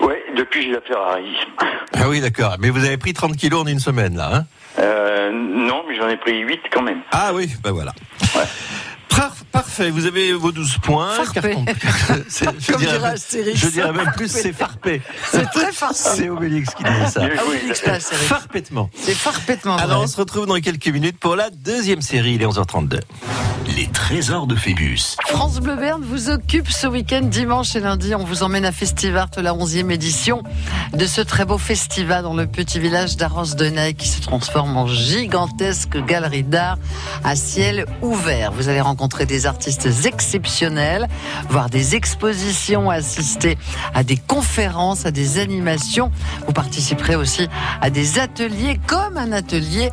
[0.00, 1.36] Ouais, depuis j'ai la Ferrari.
[1.94, 2.56] Ah oui, d'accord.
[2.60, 4.44] Mais vous avez pris 30 kilos en une semaine, là, hein?
[4.78, 7.00] Euh, non, mais j'en ai pris 8 quand même.
[7.10, 7.92] Ah oui, ben voilà.
[8.32, 8.42] Par-
[9.90, 11.12] Vous avez vos 12 points.
[11.14, 11.40] Farpé.
[11.40, 11.64] Carton-
[12.28, 13.14] je, Comme dirais,
[13.54, 15.02] je dirais même plus, c'est farpé.
[15.30, 16.02] C'est très farci.
[16.16, 17.22] C'est Obélix qui dit ça.
[17.24, 18.26] Ah Astérix.
[18.26, 18.90] Farpètement.
[18.98, 22.34] C'est parfaitement Alors, on se retrouve dans quelques minutes pour la deuxième série.
[22.34, 23.00] Il est 11h32.
[23.76, 25.16] Les trésors de Phébus.
[25.26, 28.14] France Bleu Berne vous occupe ce week-end, dimanche et lundi.
[28.14, 30.42] On vous emmène à Festivart, la 11e édition
[30.94, 35.98] de ce très beau festival dans le petit village d'Arros-de-Naye qui se transforme en gigantesque
[36.06, 36.78] galerie d'art
[37.22, 38.50] à ciel ouvert.
[38.52, 41.06] Vous allez rencontrer des artistes exceptionnels,
[41.50, 43.58] voir des expositions, assister
[43.92, 46.10] à des conférences, à des animations.
[46.46, 47.46] Vous participerez aussi
[47.82, 49.90] à des ateliers comme un atelier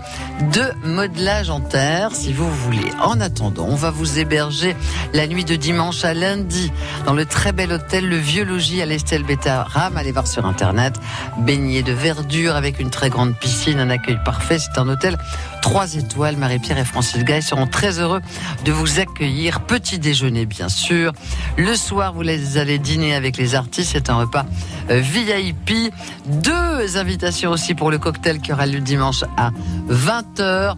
[0.53, 2.89] de modelage en terre si vous voulez.
[3.01, 4.75] En attendant, on va vous héberger
[5.15, 6.71] la nuit de dimanche à lundi
[7.07, 9.97] dans le très bel hôtel Le Vieux Logis à l'Estelle Ram.
[9.97, 10.93] Allez voir sur internet.
[11.39, 14.59] Baigné de verdure avec une très grande piscine, un accueil parfait.
[14.59, 15.17] C'est un hôtel
[15.63, 16.37] 3 étoiles.
[16.37, 18.21] Marie-Pierre et Francis Gay seront très heureux
[18.63, 19.61] de vous accueillir.
[19.61, 21.11] Petit déjeuner, bien sûr.
[21.57, 22.21] Le soir, vous
[22.57, 23.89] allez dîner avec les artistes.
[23.93, 24.45] C'est un repas
[24.91, 25.91] euh, VIP.
[26.27, 29.49] Deux invitations aussi pour le cocktail qui aura lieu dimanche à
[29.89, 30.75] 20h.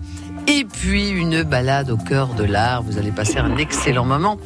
[0.47, 2.83] Et puis une balade au cœur de l'art.
[2.83, 4.37] Vous allez passer un excellent moment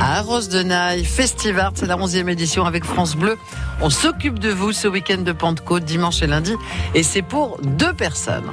[0.00, 3.36] à Arros de Naï, Festivart, c'est la 11e édition avec France Bleu.
[3.80, 6.54] On s'occupe de vous ce week-end de Pentecôte, dimanche et lundi,
[6.94, 8.50] et c'est pour deux personnes.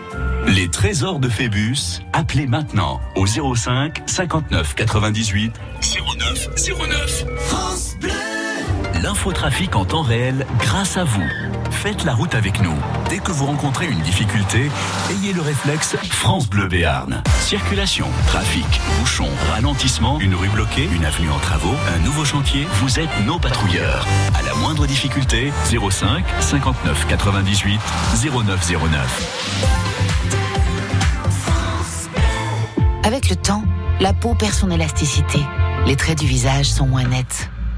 [0.47, 2.01] Les trésors de Phébus.
[2.13, 5.53] Appelez maintenant au 05 59 98
[6.17, 6.49] 09
[6.89, 7.25] 09.
[9.15, 11.23] L'infotrafic en temps réel grâce à vous.
[11.71, 12.75] Faites la route avec nous.
[13.09, 14.69] Dès que vous rencontrez une difficulté,
[15.09, 17.23] ayez le réflexe France Bleu Béarn.
[17.39, 18.65] Circulation, trafic,
[18.99, 23.39] bouchon, ralentissement, une rue bloquée, une avenue en travaux, un nouveau chantier, vous êtes nos
[23.39, 24.05] patrouilleurs.
[24.37, 27.79] À la moindre difficulté, 05 59 98
[28.33, 29.71] 0909.
[33.05, 33.63] Avec le temps,
[34.01, 35.39] la peau perd son élasticité.
[35.85, 37.49] Les traits du visage sont moins nets.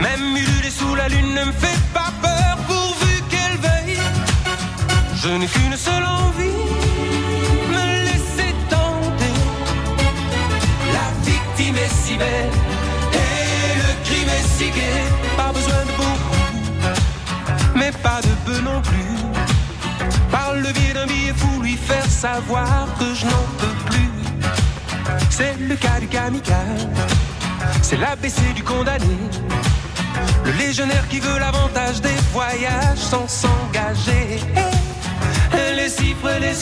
[0.00, 3.98] Même ululé sous la lune ne me fait pas peur pourvu qu'elle veille.
[5.14, 6.62] Je n'ai qu'une seule envie,
[7.74, 9.36] me laisser tenter.
[10.96, 12.50] La victime est si belle
[13.12, 15.02] et le crime est si gai.
[15.36, 16.44] Pas besoin de beaucoup,
[17.74, 19.16] mais pas de peu non plus.
[20.30, 24.10] Par le biais d'un billet fou, lui faire savoir que je n'en peux plus.
[25.28, 26.88] C'est le cas du kamikaze,
[27.82, 29.18] c'est l'ABC du condamné.
[30.44, 34.40] Le légionnaire qui veut l'avantage des voyages sans s'engager.
[35.52, 36.54] Elle les cifre les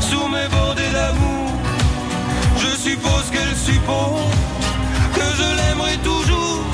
[0.00, 1.50] sous mes bordées d'amour.
[2.56, 4.32] Je suppose qu'elle suppose
[5.14, 6.64] que je l'aimerai toujours.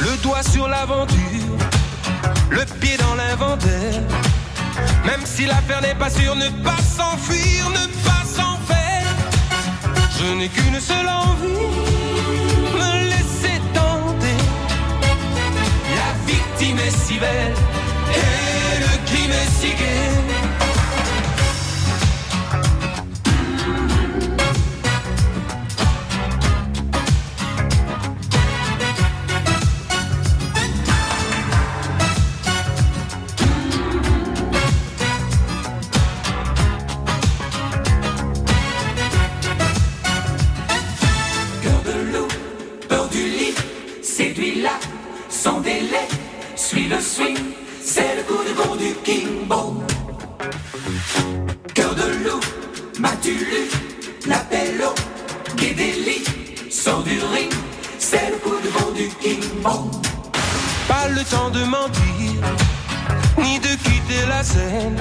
[0.00, 1.56] Le doigt sur l'aventure,
[2.50, 4.02] le pied dans l'inventaire.
[5.04, 9.06] Même si l'affaire n'est pas sûre, ne pas s'enfuir, ne pas s'en faire.
[10.18, 11.70] Je n'ai qu'une seule envie,
[12.78, 13.01] me
[16.90, 17.54] si belle
[18.14, 20.41] et le crime est si gai.
[57.00, 57.50] Du ring,
[57.98, 59.40] c'est le coup de bon du King.
[60.86, 62.42] Pas le temps de mentir,
[63.38, 64.98] ni de quitter la scène.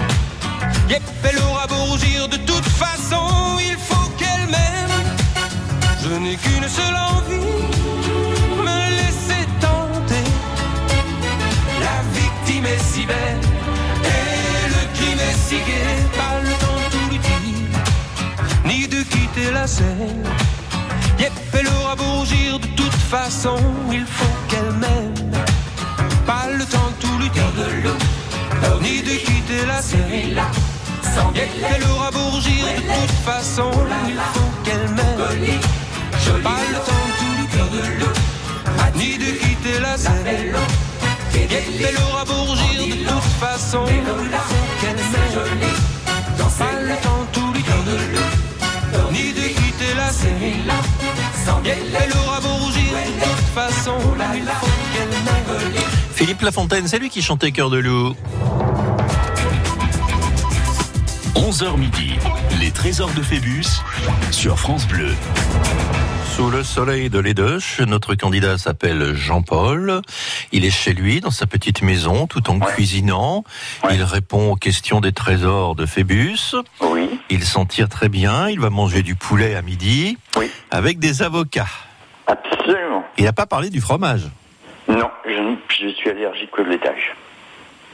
[0.90, 4.98] Yep, elle aura beau rougir, de toute façon, il faut qu'elle m'aime.
[6.04, 7.66] Je n'ai qu'une seule envie,
[8.58, 10.28] me laisser tenter.
[11.82, 13.42] La victime est si belle
[14.06, 15.98] et le crime est si gai.
[16.16, 17.80] Pas le temps de tout lui dire,
[18.66, 20.24] ni de quitter la scène.
[21.22, 23.56] Yep, elle aura beau rougir, de toute façon,
[23.92, 25.14] il faut qu'elle m'aime.
[26.26, 27.44] Pas le temps de tout lui dire,
[28.82, 30.42] ni de quitter la scène.
[31.36, 33.70] Yep, elle aura beau rougir, de toute façon,
[34.08, 35.60] il faut qu'elle m'aime.
[36.42, 38.12] Pas le temps de tout lui dire,
[38.96, 40.56] ni de quitter la scène.
[41.36, 41.52] Yep,
[41.88, 44.02] elle aura beau rougir, de toute façon, il
[44.50, 45.70] faut qu'elle m'aime.
[46.58, 47.76] Pas le temps de tout lui dire,
[49.12, 50.72] ni de quitter la scène.
[51.64, 53.94] Yep, elle aura beau rougir, de toute façon,
[54.36, 55.84] il faut qu'elle m'aime.
[56.14, 58.16] Philippe Lafontaine, c'est lui qui chantait Cœur de loup.
[61.36, 62.13] 11h midi,
[62.60, 63.65] les trésors de Phébus
[64.32, 65.12] sur France Bleu.
[66.26, 70.02] Sous le soleil de l'Edoche, notre candidat s'appelle Jean-Paul.
[70.52, 73.44] Il est chez lui, dans sa petite maison, tout en cuisinant.
[73.91, 76.56] Il répond aux questions des trésors de Phébus.
[76.82, 77.20] Oui.
[77.30, 78.50] Il s'en tire très bien.
[78.50, 80.18] Il va manger du poulet à midi.
[80.70, 81.68] Avec des avocats.
[82.28, 83.03] Absolument.
[83.18, 84.30] Il n'a pas parlé du fromage.
[84.88, 87.16] Non, je, je suis allergique au laitage.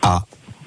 [0.01, 0.24] Ah.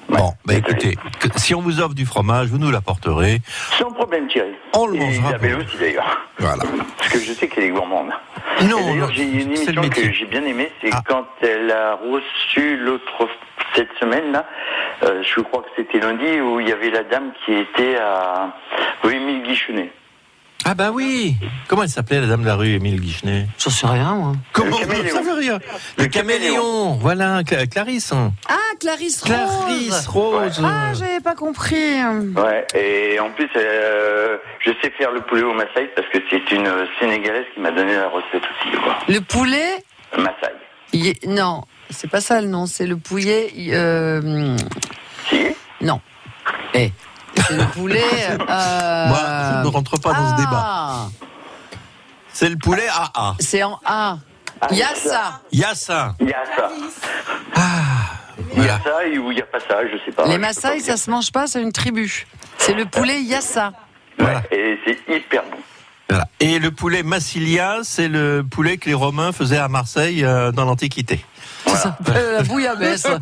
[0.09, 3.41] Bon, bah écoutez, que- si on vous offre du fromage, vous nous l'apporterez.
[3.77, 4.51] Sans problème, Thierry.
[4.73, 5.29] On le mangera.
[5.29, 6.17] Isabelle aussi, d'ailleurs.
[6.37, 6.63] Voilà.
[6.97, 8.09] Parce que je sais qu'elle est gourmande.
[8.63, 11.01] Non, D'ailleurs, j'ai une émission que j'ai bien aimée, c'est Ah.
[11.07, 13.27] quand elle a reçu l'autre
[13.75, 14.45] cette semaine là,
[15.03, 18.53] euh, je crois que c'était lundi où il y avait la dame qui était à
[19.05, 19.91] oui, Émile Guichenet.
[20.63, 21.35] Ah bah oui
[21.67, 23.47] Comment elle s'appelait la dame de la rue Émile Guichenet?
[23.57, 24.33] J'en sais rien, moi.
[24.53, 25.15] Comment Le caméléon.
[25.15, 25.59] Ça veut rien.
[25.97, 28.11] Le caméléon, voilà, Cla- Clarisse.
[28.13, 28.31] hein.
[28.47, 29.31] Ah, Clarisse Rose.
[29.31, 30.61] Clarisse Rose.
[30.63, 31.75] Ah, j'avais pas compris.
[32.35, 36.51] Ouais, et en plus, euh, je sais faire le poulet au Maasai parce que c'est
[36.51, 38.77] une Sénégalaise qui m'a donné la recette aussi.
[38.83, 38.97] Quoi.
[39.07, 39.83] Le poulet?
[40.17, 40.53] Maasai.
[40.93, 43.51] il- Non, c'est pas ça le nom, c'est le poulet.
[43.69, 44.55] euh,
[45.81, 45.99] Non.
[46.75, 46.91] Eh,
[47.49, 48.03] le poulet.
[48.29, 50.63] euh, Moi, je ne rentre pas dans ce débat.
[50.65, 51.07] ah,
[52.33, 53.35] C'est le poulet AA.
[53.39, 54.17] C'est en A.
[54.71, 55.41] Yassa.
[55.51, 56.15] Yassa.
[56.19, 56.69] Il y a ça.
[58.55, 60.27] Il y a ça et ou il n'y a pas ça, je sais pas.
[60.27, 62.27] Les Maasai, ça se mange pas, c'est une tribu.
[62.57, 63.71] C'est le poulet Yassa.
[64.19, 64.43] Voilà.
[64.51, 65.57] Et c'est hyper bon.
[66.09, 66.27] Voilà.
[66.39, 70.65] Et le poulet Massilia, c'est le poulet que les Romains faisaient à Marseille euh, dans
[70.65, 71.25] l'Antiquité.
[71.65, 73.07] Ça s'appelle la bouillabaisse.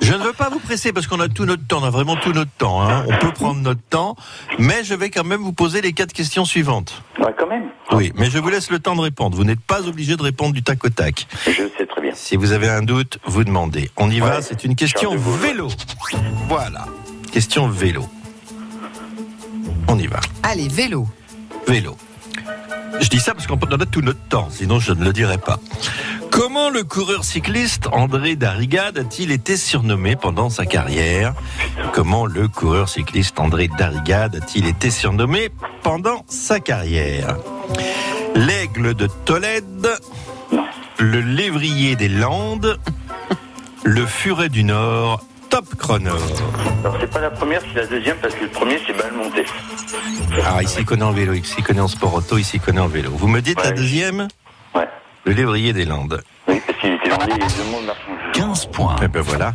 [0.00, 2.16] Je ne veux pas vous presser parce qu'on a tout notre temps, on a vraiment
[2.16, 2.82] tout notre temps.
[2.82, 3.04] hein.
[3.08, 4.16] On peut prendre notre temps,
[4.58, 7.02] mais je vais quand même vous poser les quatre questions suivantes.
[7.18, 7.64] Ouais, quand même.
[7.92, 9.36] Oui, mais je vous laisse le temps de répondre.
[9.36, 11.26] Vous n'êtes pas obligé de répondre du tac au tac.
[11.46, 12.12] Je sais très bien.
[12.14, 13.90] Si vous avez un doute, vous demandez.
[13.96, 15.18] On y va, c'est une question ouais.
[15.42, 15.68] vélo.
[16.48, 16.86] Voilà.
[17.32, 18.06] Question vélo.
[19.88, 20.20] On y va.
[20.42, 21.06] Allez, vélo.
[21.66, 21.96] Vélo.
[23.00, 25.38] Je dis ça parce qu'on en a tout notre temps, sinon je ne le dirais
[25.38, 25.58] pas.
[26.30, 31.34] Comment le coureur cycliste André Darrigade a-t-il été surnommé pendant sa carrière
[31.92, 35.48] Comment le coureur cycliste André Darrigade a-t-il été surnommé
[35.82, 37.36] pendant sa carrière
[38.34, 39.88] L'aigle de Tolède,
[40.98, 42.78] le lévrier des Landes,
[43.84, 46.12] le furet du Nord, top chrono.
[46.84, 49.44] Alors c'est pas la première, c'est la deuxième parce que le premier c'est Balmonté.
[50.46, 52.80] Ah, il s'y connaît en vélo, il s'y connaît en sport auto, il s'y connaît
[52.80, 53.10] en vélo.
[53.12, 54.28] Vous me dites la deuxième
[54.74, 54.88] Ouais.
[55.24, 56.22] Le lévrier des Landes.
[56.46, 58.32] Oui, parce qu'il était mondes marchands.
[58.32, 58.96] 15 points.
[59.02, 59.54] Eh ben voilà.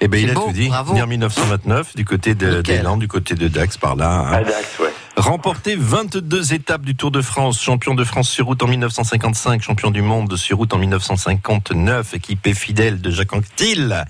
[0.00, 0.68] Eh ben il a beau, tout dit.
[0.68, 0.94] bravo.
[0.94, 4.26] Né en 1929, du côté de, des Landes, du côté de Dax, par là.
[4.26, 4.32] hein.
[4.32, 4.92] À Dax, ouais.
[5.16, 9.90] Remporté 22 étapes du Tour de France, champion de France sur route en 1955, champion
[9.90, 14.04] du monde sur route en 1959, équipé fidèle de Jacques Anquetil.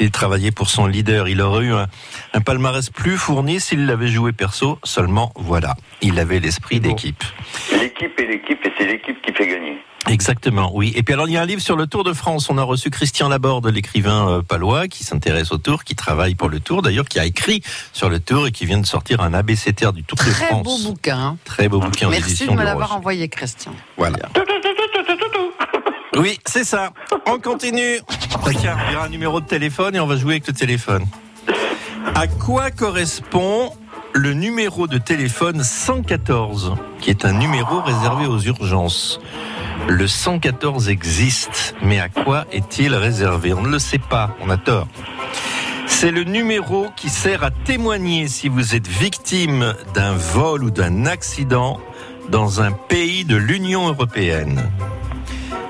[0.00, 1.28] Il travaillait pour son leader.
[1.28, 1.86] Il aurait eu un,
[2.34, 4.80] un palmarès plus fourni s'il l'avait joué perso.
[4.82, 7.22] Seulement, voilà, il avait l'esprit d'équipe.
[7.80, 9.78] L'équipe est l'équipe et c'est l'équipe qui fait gagner.
[10.08, 10.92] Exactement, oui.
[10.96, 12.48] Et puis alors, il y a un livre sur le Tour de France.
[12.50, 16.48] On a reçu Christian Laborde, l'écrivain euh, palois, qui s'intéresse au Tour, qui travaille pour
[16.48, 19.34] le Tour, d'ailleurs, qui a écrit sur le Tour et qui vient de sortir un
[19.34, 20.64] ABCTR du Tour de Très France.
[20.64, 21.18] beau bouquin.
[21.18, 21.36] hein.
[21.44, 23.72] Très beau bouquin Merci de me l'avoir envoyé, Christian.
[23.96, 24.18] Voilà.
[26.16, 26.92] Oui, c'est ça.
[27.26, 28.00] On continue.
[28.58, 31.04] Tiens, il y aura un numéro de téléphone et on va jouer avec le téléphone.
[32.14, 33.72] À quoi correspond
[34.18, 39.20] le numéro de téléphone 114, qui est un numéro réservé aux urgences
[39.86, 43.52] Le 114 existe, mais à quoi est-il réservé?
[43.54, 44.88] On ne le sait pas, on a tort.
[45.86, 51.06] C'est le numéro qui sert à témoigner si vous êtes victime d'un vol ou d'un
[51.06, 51.78] accident
[52.28, 54.68] dans un pays de l'Union européenne.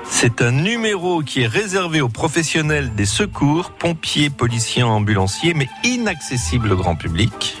[0.09, 6.71] C'est un numéro qui est réservé aux professionnels des secours, pompiers, policiers, ambulanciers, mais inaccessible
[6.71, 7.59] au grand public.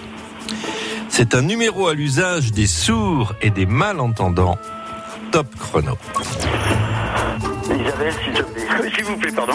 [1.19, 4.57] C'est un numéro à l'usage des sourds et des malentendants.
[5.33, 5.97] Top chrono.
[7.65, 8.91] Isabelle, s'il te plaît.
[8.95, 9.51] S'il vous plaît, pardon.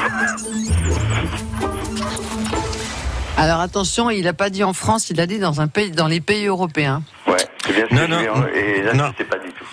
[3.39, 6.07] Alors attention, il n'a pas dit en France, il a dit dans un pays, dans
[6.07, 7.03] les pays européens.
[7.27, 7.37] Ouais,
[7.67, 9.13] c'est bien ce Non, que non, je Et là, non.
[9.13, 9.65] pas du tout.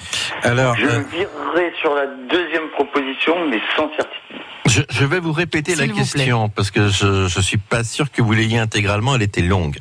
[0.43, 4.41] Alors, Je euh, virerai sur la deuxième proposition, mais sans certitude.
[4.67, 5.93] je, je vais vous répéter la plaît.
[5.93, 9.77] question parce que je ne suis pas sûr que vous l'ayez intégralement, elle était longue.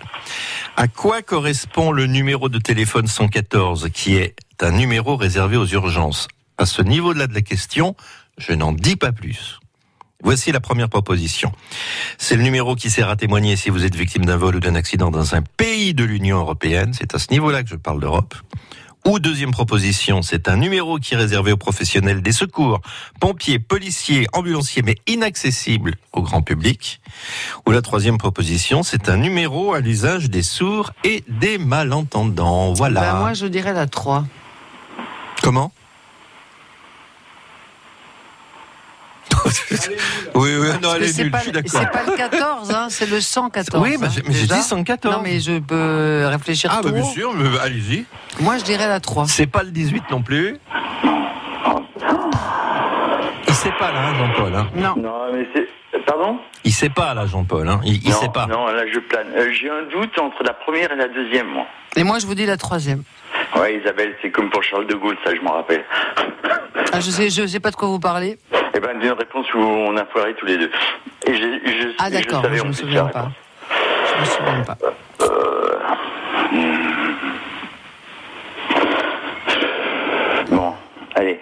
[0.80, 6.26] À quoi correspond le numéro de téléphone 114 qui est un numéro réservé aux urgences?
[6.56, 7.94] À ce niveau-là de la question,
[8.38, 9.60] je n'en dis pas plus.
[10.22, 11.52] Voici la première proposition.
[12.16, 14.74] C'est le numéro qui sert à témoigner si vous êtes victime d'un vol ou d'un
[14.74, 16.94] accident dans un pays de l'Union européenne.
[16.94, 18.34] C'est à ce niveau-là que je parle d'Europe.
[19.06, 22.80] Ou deuxième proposition, c'est un numéro qui est réservé aux professionnels des secours,
[23.18, 27.00] pompiers, policiers, ambulanciers, mais inaccessible au grand public.
[27.66, 32.74] Ou la troisième proposition, c'est un numéro à l'usage des sourds et des malentendants.
[32.74, 33.00] Voilà.
[33.00, 34.26] Ben, moi, je dirais la 3.
[35.42, 35.72] Comment?
[40.34, 41.80] Oui, oui, non, elle est nulle, pas, je suis d'accord.
[41.80, 43.82] c'est pas le 14, hein, c'est le 114.
[43.82, 45.14] Oui, bah, hein, mais j'ai dit 114.
[45.16, 48.04] Non, mais je peux réfléchir Ah, tout bah, bien sûr, mais allez-y.
[48.40, 49.26] Moi, je dirais la 3.
[49.26, 50.58] C'est pas le 18 non plus.
[53.78, 54.54] pas là, hein, Jean-Paul.
[54.54, 54.68] hein.
[54.76, 54.94] Non.
[54.96, 55.68] Non, mais c'est.
[56.06, 57.68] Pardon Il sait pas là, Jean-Paul.
[57.68, 57.80] hein.
[57.84, 58.46] Il, il non, sait pas.
[58.46, 59.26] Non, là, je plane.
[59.36, 61.66] Euh, J'ai un doute entre la première et la deuxième, moi.
[61.96, 63.02] Et moi, je vous dis la troisième.
[63.56, 65.84] Ouais, Isabelle, c'est comme pour Charles de Gaulle, ça, je m'en rappelle.
[66.92, 68.38] Ah, je sais, je sais pas de quoi vous parlez.
[68.74, 70.70] Eh ben, d'une réponse où on a foiré tous les deux.
[71.26, 73.28] Et je, je, Ah, je d'accord, je en me souviens pas.
[74.14, 74.76] Je me souviens pas.
[80.50, 80.74] Bon,
[81.14, 81.40] allez.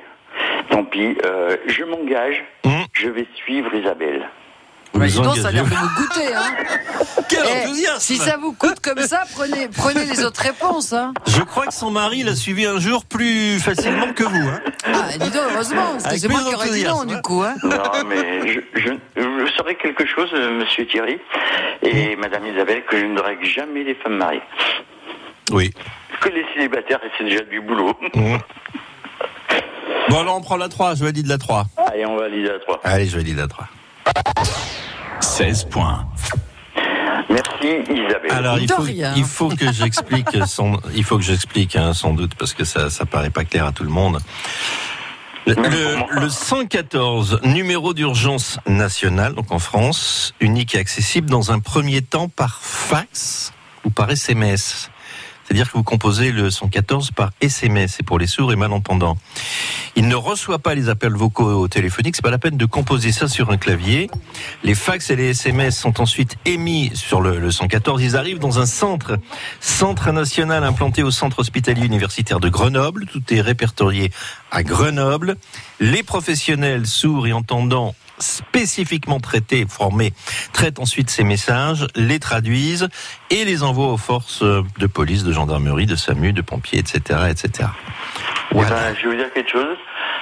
[0.71, 2.45] Tant pis, euh, je m'engage.
[2.65, 2.85] Hum.
[2.93, 4.29] Je vais suivre Isabelle.
[4.95, 6.55] Bah, vous dis donc, ça a l'air de vous goûter, hein.
[7.29, 11.13] Quel Eh, enthousiasme si ça vous coûte comme ça, prenez, prenez les autres réponses, hein.
[11.27, 14.49] Je crois que son mari l'a suivi un jour plus facilement que vous.
[14.49, 14.61] Hein.
[14.87, 17.09] Ah, dis donc, heureusement, parce que Avec c'est moi plus qui aurais dit non, d'enthousiasme,
[17.09, 17.21] du hein.
[17.23, 17.55] coup, hein.
[17.65, 21.19] Non, mais je, je, je saurais quelque chose, euh, monsieur Thierry,
[21.83, 24.43] et madame Isabelle, que je ne drague jamais les femmes mariées.
[25.53, 25.71] Oui.
[26.21, 27.97] Que les célibataires, et c'est déjà du boulot.
[28.15, 28.39] Hum.
[30.09, 31.67] Bon, alors on prend la 3, je valide la 3.
[31.93, 32.81] Allez, on valide à trois.
[32.83, 33.67] Allez, je valide la 3.
[35.21, 36.07] 16 points.
[37.31, 38.31] Merci Isabelle.
[38.31, 39.13] Alors il faut, rien.
[39.17, 42.89] il faut que j'explique son, il faut que j'explique hein, sans doute parce que ça,
[42.91, 44.19] ça paraît pas clair à tout le monde.
[45.47, 51.59] Le, le- le 114, numéro d'urgence nationale, donc en France, unique et accessible dans un
[51.61, 53.53] premier temps par fax
[53.85, 54.91] ou par SMS.
[55.49, 59.17] C'est-à-dire que vous composez le 114 par SMS, c'est pour les sourds et malentendants.
[59.97, 63.29] Il ne reçoit pas les appels vocaux téléphoniques, c'est pas la peine de composer ça
[63.29, 64.11] sur un clavier.
[64.63, 68.03] Les fax et les SMS sont ensuite émis sur le, le 114.
[68.03, 69.17] Ils arrivent dans un centre,
[69.59, 73.07] centre national implanté au centre hospitalier universitaire de Grenoble.
[73.07, 74.13] Tout est répertorié
[74.51, 75.37] à Grenoble.
[75.81, 80.13] Les professionnels sourds et entendants spécifiquement traités, formés,
[80.53, 82.89] traitent ensuite ces messages, les traduisent
[83.31, 87.69] et les envoient aux forces de police, de gendarmerie, de SAMU, de pompiers, etc., etc.
[88.53, 88.67] Eh ben,
[88.97, 89.77] je vais vous dire quelque chose.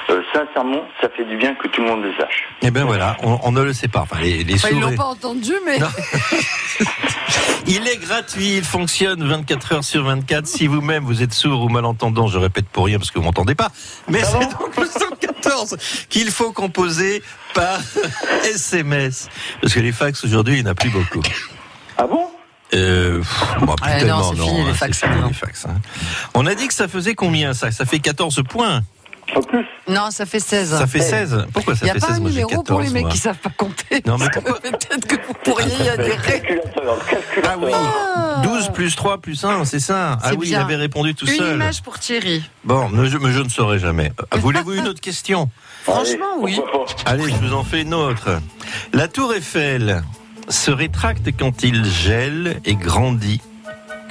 [0.08, 2.44] Euh, sincèrement, ça fait du bien que tout le monde le sache.
[2.62, 4.00] Et ben voilà, on, on ne le sait pas.
[4.02, 5.78] Enfin, les, les Enfin, ils l'ont et- pas entendu, mais.
[7.68, 10.46] Il est gratuit, il fonctionne 24 heures sur 24.
[10.46, 13.56] Si vous-même vous êtes sourd ou malentendant, je répète pour rien parce que vous m'entendez
[13.56, 13.70] pas,
[14.08, 14.86] mais c'est donc le
[15.50, 15.76] 114
[16.08, 17.22] qu'il faut composer
[17.54, 17.80] par
[18.44, 19.28] SMS.
[19.60, 21.22] Parce que les fax aujourd'hui, il n'y en a plus beaucoup.
[21.96, 22.28] Ah bon?
[22.74, 23.22] Euh,
[23.60, 25.28] bon, tellement, non, c'est fini, les hein, fax, c'est fini, maintenant.
[25.28, 25.80] les fax, hein.
[26.34, 27.70] On a dit que ça faisait combien ça?
[27.70, 28.82] Ça fait 14 points.
[29.88, 30.78] Non, ça fait 16.
[30.78, 31.46] Ça fait 16.
[31.52, 33.10] Pourquoi ça Il n'y a fait pas 16 un numéro pour les 14, mecs moi.
[33.12, 34.02] qui savent pas compter.
[34.06, 36.60] Non, mais Peut-être que vous pourriez y adhérer.
[37.44, 37.72] Ah oui,
[38.44, 40.18] 12 plus 3 plus 1, c'est ça.
[40.22, 40.60] Ah oui, il bien.
[40.60, 41.54] avait répondu tout Une seul.
[41.54, 42.42] image pour Thierry.
[42.64, 44.12] Bon, mais je, mais je ne saurais jamais.
[44.34, 45.50] Euh, Voulez-vous une autre question?
[45.82, 46.60] Franchement, oui.
[47.04, 48.40] Allez, je vous en fais une autre.
[48.92, 50.02] La tour Eiffel
[50.48, 53.40] se rétracte quand il gèle et grandit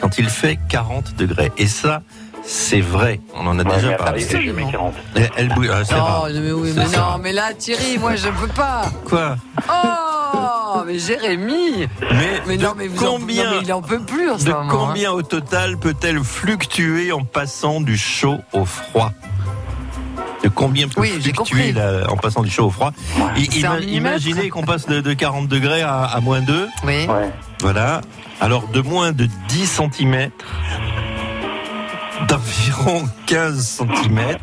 [0.02, 1.52] quand il fait 40 degrés.
[1.58, 2.02] Et ça,
[2.46, 3.20] c'est vrai.
[3.36, 4.24] On en a déjà parlé.
[4.24, 4.94] Absolument.
[5.16, 5.70] Elle, elle bouge.
[5.72, 8.84] ah, c'est Non, mais oui, mais non, mais là, Thierry, moi, je peux pas.
[9.08, 9.36] Quoi
[9.70, 11.88] Oh, mais Jérémy.
[12.48, 14.52] Mais, non, mais vous en- combien, non, mais il en peut plus en ce de
[14.52, 19.12] moment, combien au total peut-elle fluctuer en passant du chaud au froid?
[20.44, 21.74] De combien peut Oui, fluctuer
[22.10, 22.92] en passant du chaud au froid?
[23.56, 23.80] Ima-.
[23.80, 26.68] Imaginez qu'on passe de, de 40 degrés à, à moins 2.
[26.86, 27.08] Oui.
[27.62, 28.02] Voilà.
[28.42, 29.66] Alors de moins de 10
[29.98, 30.30] cm,
[32.28, 34.38] d'environ 15 cm,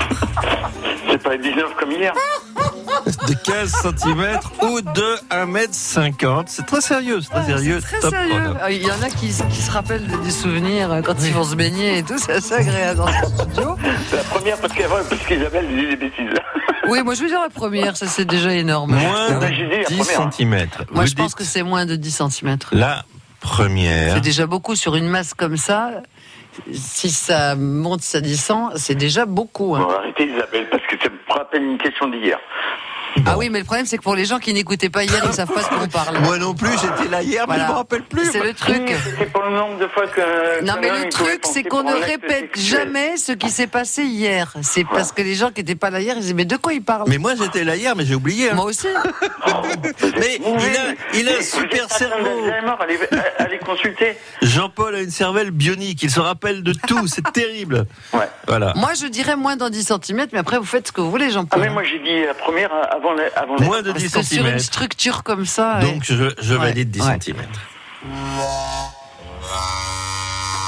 [1.11, 2.13] C'est pas 19 comme hier
[3.27, 6.45] de 15 cm ou de 1m50.
[6.47, 7.81] C'est très sérieux, c'est très sérieux.
[7.81, 8.55] Très top sérieux.
[8.61, 11.45] Ah, Il y en a qui, qui se rappellent des souvenirs euh, quand ils vont
[11.45, 12.19] se baigner et tout.
[12.19, 13.77] C'est assez agréable dans ce studio.
[14.11, 16.31] C'est la première parce qu'Isabelle disait des bêtises.
[16.89, 18.93] Oui, moi je veux dire la première, ça c'est déjà énorme.
[18.95, 19.51] Moins Ah, de la
[19.89, 20.33] 10 première.
[20.33, 20.67] cm.
[20.93, 22.57] Moi je pense que c'est moins de 10 cm.
[22.73, 23.05] La
[23.41, 24.15] première.
[24.15, 25.91] C'est déjà beaucoup sur une masse comme ça.
[26.73, 29.75] Si ça monte, ça descend, c'est déjà beaucoup.
[29.75, 29.89] hein.
[29.99, 32.39] Arrêtez Isabelle parce que ça me rappelle une question d'hier.
[33.27, 35.33] Ah oui, mais le problème c'est que pour les gens qui n'écoutaient pas hier, ils
[35.33, 36.19] savent pas de quoi on parle.
[36.21, 37.67] Moi non plus, j'étais là hier, mais Voilà.
[37.67, 38.31] je me rappelle plus.
[38.31, 38.93] C'est le truc.
[39.19, 40.65] C'est pour le nombre de fois que.
[40.65, 44.53] Non mais le truc c'est qu'on ne répète jamais ce qui s'est passé hier.
[44.63, 46.73] C'est parce que les gens qui n'étaient pas là hier, ils disaient mais de quoi
[46.73, 47.05] ils parlent?
[47.09, 48.51] Mais moi j'étais là hier, mais j'ai oublié.
[48.51, 48.55] hein.
[48.55, 48.89] Moi aussi.
[50.19, 52.45] Mais il a, il a un super cerveau.
[52.81, 52.99] Allez,
[53.39, 54.17] allez consulter.
[54.41, 57.87] Jean-Paul a une cervelle bionique, il se rappelle de tout, c'est terrible.
[58.47, 58.73] Voilà.
[58.77, 61.27] Moi je dirais moins dans 10 cm, mais après vous faites ce que vous voulez,
[61.29, 61.61] Ah Jean-Paul.
[61.61, 64.13] mais moi j'ai dit la première euh, avant la, avant la- Moins de Parce 10
[64.15, 64.59] que sur une cm.
[64.61, 65.79] structure comme ça.
[65.79, 65.93] ouais.
[65.93, 67.19] Donc je, je Ouais, valide 10 ouais.
[67.21, 67.37] cm.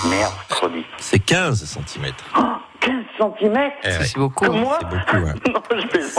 [0.09, 0.85] Mercredi.
[0.99, 2.12] C'est 15 cm.
[2.85, 2.95] 15
[3.41, 4.45] cm C'est beaucoup.
[4.51, 5.16] Moi C'est beaucoup.
[5.26, 5.35] hein.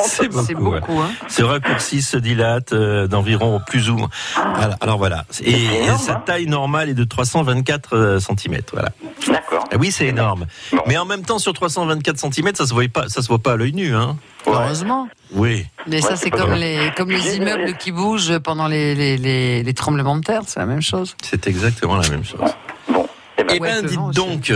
[0.05, 0.45] C'est beaucoup.
[0.45, 1.09] C'est beaucoup, hein.
[1.11, 1.25] hein.
[1.27, 4.09] Ce raccourci se dilate euh, d'environ plus ou moins.
[4.35, 5.25] Alors, alors voilà.
[5.43, 6.23] Et, sa hein.
[6.25, 8.61] taille normale est de 324 cm.
[8.73, 8.89] Voilà.
[9.27, 9.65] D'accord.
[9.71, 10.45] Ah Oui, c'est énorme.
[10.87, 13.53] Mais en même temps, sur 324 cm, ça se voit pas, ça se voit pas
[13.53, 13.95] à l'œil nu.
[13.95, 14.17] Hein.
[14.47, 15.07] Heureusement.
[15.33, 15.65] Oui.
[15.87, 19.73] Mais ça, c'est comme les, comme les immeubles qui bougent pendant les, les, les, les
[19.73, 21.15] tremblements de terre, c'est la même chose.
[21.23, 22.39] C'est exactement la même chose.
[23.53, 24.51] Eh ben, dites donc,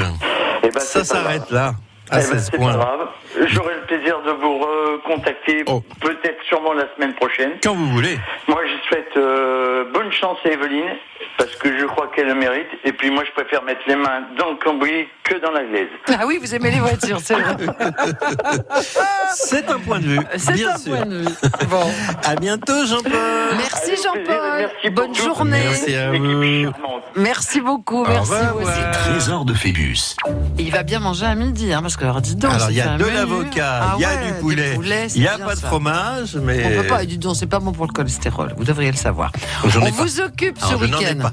[0.63, 1.75] Eh ben, ça s'arrête là,
[2.11, 2.73] à Eh ben, 16 c'est pas points.
[2.73, 3.07] grave.
[3.47, 7.51] J'aurai le plaisir de vous recontacter peut-être sûrement la semaine prochaine.
[7.63, 8.17] Quand vous voulez.
[8.47, 10.95] Moi, je souhaite euh, bonne chance à Evelyne
[11.37, 12.67] parce que je crois qu'elle le mérite.
[12.83, 15.87] Et puis moi, je préfère mettre les mains dans le cambouis que dans la glaise.
[16.07, 17.55] Ah oui, vous aimez les voitures, c'est vrai.
[19.33, 20.19] C'est un point de vue.
[20.37, 20.95] C'est un sûr.
[20.95, 21.33] point de vue.
[21.69, 21.85] Bon.
[22.23, 23.11] À bientôt, Jean-Paul.
[23.57, 24.91] Merci Jean-Paul.
[24.91, 25.61] Bonne journée.
[25.65, 26.71] Merci à vous.
[27.15, 28.03] Merci beaucoup.
[28.03, 28.79] Au Merci vous aussi.
[28.93, 30.15] Trésor de Phébus.
[30.57, 32.51] Et il va bien manger à midi, hein, parce que alors dis donc.
[32.51, 35.27] Alors, il y a de l'avocat, Ah il y a ouais, du poulet, il n'y
[35.27, 35.67] a pas de ça.
[35.67, 36.65] fromage, mais.
[36.65, 38.53] On peut pas, dis donc, c'est pas bon pour le cholestérol.
[38.57, 39.31] Vous devriez le savoir.
[39.63, 39.89] On pas.
[39.91, 41.29] vous occupe ce Alors, week-end.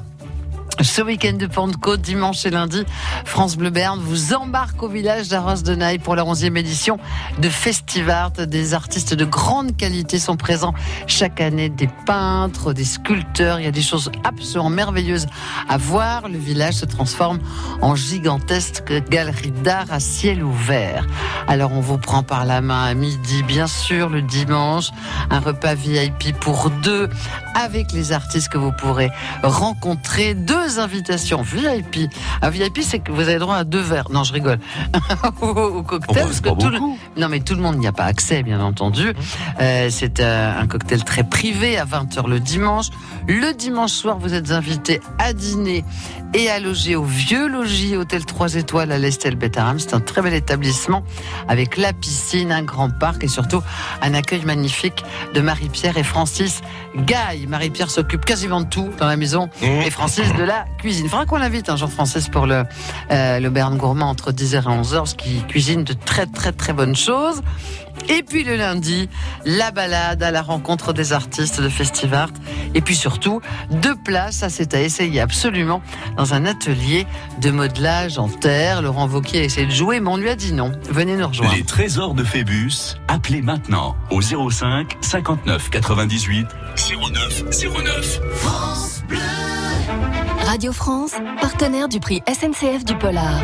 [0.83, 2.85] Ce week-end de Pentecôte, dimanche et lundi,
[3.25, 6.99] France Bleu Berne vous embarque au village d'Arros de Naï pour la 11e édition
[7.39, 8.33] de Festivart.
[8.33, 10.75] Des artistes de grande qualité sont présents
[11.07, 13.59] chaque année, des peintres, des sculpteurs.
[13.59, 15.27] Il y a des choses absolument merveilleuses
[15.67, 16.29] à voir.
[16.29, 17.39] Le village se transforme
[17.81, 21.07] en gigantesque galerie d'art à ciel ouvert.
[21.49, 24.91] Alors on vous prend par la main à midi, bien sûr, le dimanche,
[25.31, 27.09] un repas VIP pour deux
[27.55, 29.11] avec les artistes que vous pourrez
[29.43, 30.35] rencontrer.
[30.35, 32.11] Deux invitations VIP.
[32.43, 34.11] Un VIP, c'est que vous avez droit à deux verres.
[34.11, 34.59] Non, je rigole.
[35.41, 36.25] au, cocktail.
[36.25, 36.79] parce que tout le...
[37.17, 39.13] Non, mais tout le monde n'y a pas accès, bien entendu.
[39.61, 42.87] Euh, c'est euh, un cocktail très privé à 20h le dimanche.
[43.29, 45.85] Le dimanche soir, vous êtes invité à dîner
[46.35, 49.79] et à loger au Vieux Logis Hôtel 3 étoiles à l'Estelle Betaram.
[49.79, 51.03] C'est un très bel établissement
[51.49, 53.63] avec la piscine, un grand parc et surtout
[54.03, 55.05] un accueil magnifique
[55.35, 56.61] de Marie-Pierre et Francis
[57.05, 57.47] Gaille.
[57.47, 61.09] Marie-Pierre s'occupe quasiment de tout dans la maison et Francis de la cuisine.
[61.09, 62.65] Faudra qu'on l'invite un jour, Francis, pour le,
[63.11, 66.73] euh, le Berne Gourmand entre 10h et 11h, parce qu'il cuisine de très très très
[66.73, 67.43] bonnes choses.
[68.09, 69.09] Et puis le lundi,
[69.45, 72.31] la balade à la rencontre des artistes de Festivart.
[72.75, 73.41] Et puis surtout,
[73.71, 75.83] deux places, ça c'est à essayer absolument,
[76.17, 77.07] dans un atelier
[77.41, 78.83] de modelage en terre.
[78.83, 80.73] Laurent Vauquier a essayé de jouer, mais on lui a dit non.
[80.91, 81.55] Venez nous rejoindre.
[81.55, 87.45] Les trésors de Phébus, appelez maintenant au 05 59 98 09
[87.85, 88.21] 09.
[88.35, 89.19] France Bleu.
[90.47, 93.41] Radio France, partenaire du prix SNCF du Polar.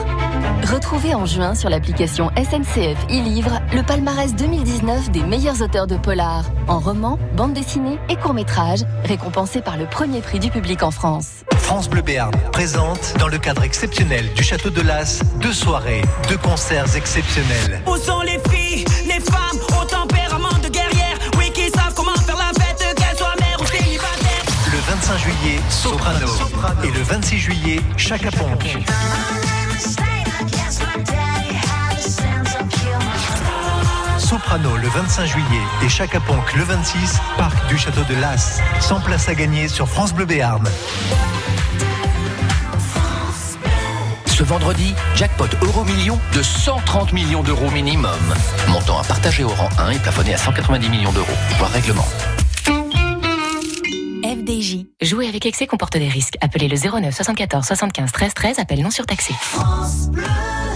[0.62, 6.44] Retrouvez en juin sur l'application SNCF e-Livre le palmarès 2019 des meilleurs auteurs de polar,
[6.68, 11.44] en roman, bande dessinée et court-métrage, récompensés par le premier prix du public en France.
[11.56, 16.38] France Bleu Béarn présente, dans le cadre exceptionnel du Château de Las, deux soirées, deux
[16.38, 17.82] concerts exceptionnels.
[17.86, 21.18] Où sont les filles, les femmes au tempérament de guerrière?
[21.38, 25.58] Oui, qui savent comment faire la fête, qu'elles soient mères ou célibataires Le 25 juillet,
[25.70, 26.28] Soprano.
[26.84, 28.78] Et le 26 juillet, Chaka Ponk.
[34.32, 38.62] Soprano le 25 juillet et Chaka Ponk le 26, parc du Château de Las.
[38.80, 40.66] 100 places à gagner sur France Bleu Béarn.
[44.24, 48.10] Ce vendredi, jackpot euro million de 130 millions d'euros minimum.
[48.68, 51.26] Montant à partager au rang 1 et plafonné à 190 millions d'euros.
[51.58, 52.06] Voir règlement.
[54.24, 54.86] FDJ.
[55.02, 56.38] Jouer avec excès comporte des risques.
[56.40, 59.34] Appelez le 09 74 75 13 13, appel non surtaxé.
[59.34, 60.71] You've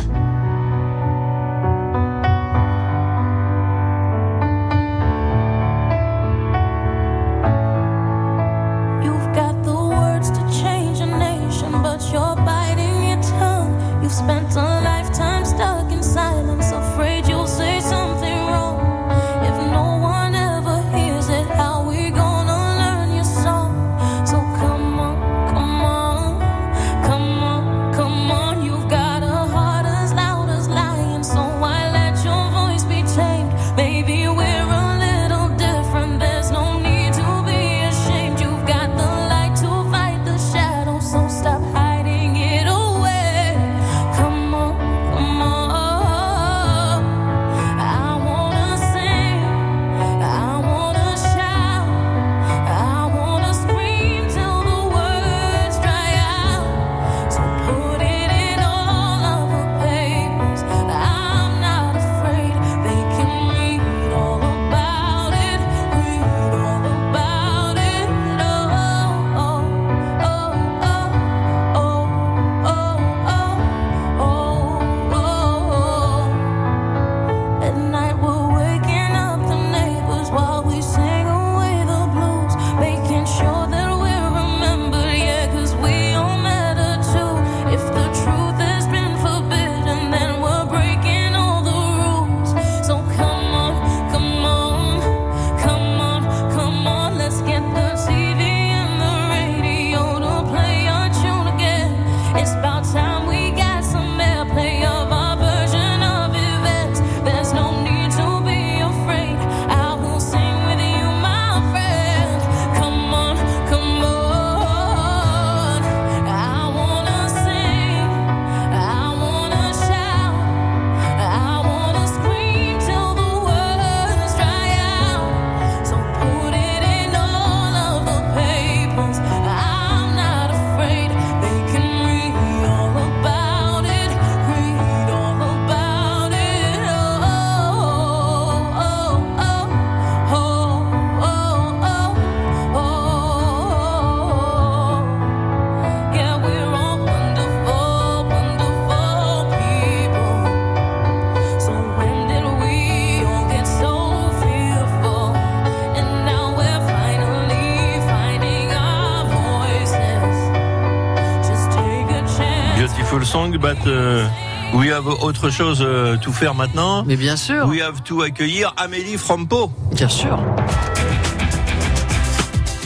[163.67, 167.05] beautiful song, but uh, we have autre chose uh, to faire maintenant.
[167.05, 167.67] Mais bien sûr.
[167.69, 169.71] We have to accueillir Amélie from Pau.
[169.93, 170.39] Bien sûr.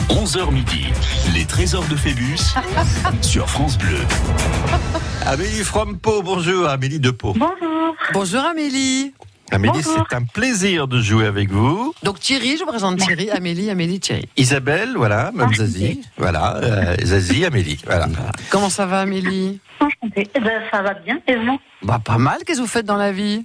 [0.09, 0.85] 11h midi,
[1.33, 2.37] les trésors de Phébus
[3.21, 3.97] sur France Bleu.
[5.25, 6.67] Amélie from Pau, bonjour.
[6.67, 7.33] Amélie de Pau.
[7.35, 7.95] Bonjour.
[8.13, 9.13] Bonjour Amélie.
[9.51, 11.93] Amélie, c'est un plaisir de jouer avec vous.
[12.03, 14.27] Donc Thierry, je vous présente Thierry, Amélie, Amélie, Thierry.
[14.37, 16.01] Isabelle, voilà, même Zazie.
[16.17, 17.79] Voilà, euh, Zazie, Amélie.
[17.85, 18.07] Voilà.
[18.49, 19.59] Comment ça va Amélie?
[19.79, 20.29] Enchantée.
[20.35, 21.59] Eh ben, ça va bien, et vous?
[21.83, 23.43] Bah pas mal, qu'est-ce que vous faites dans la vie?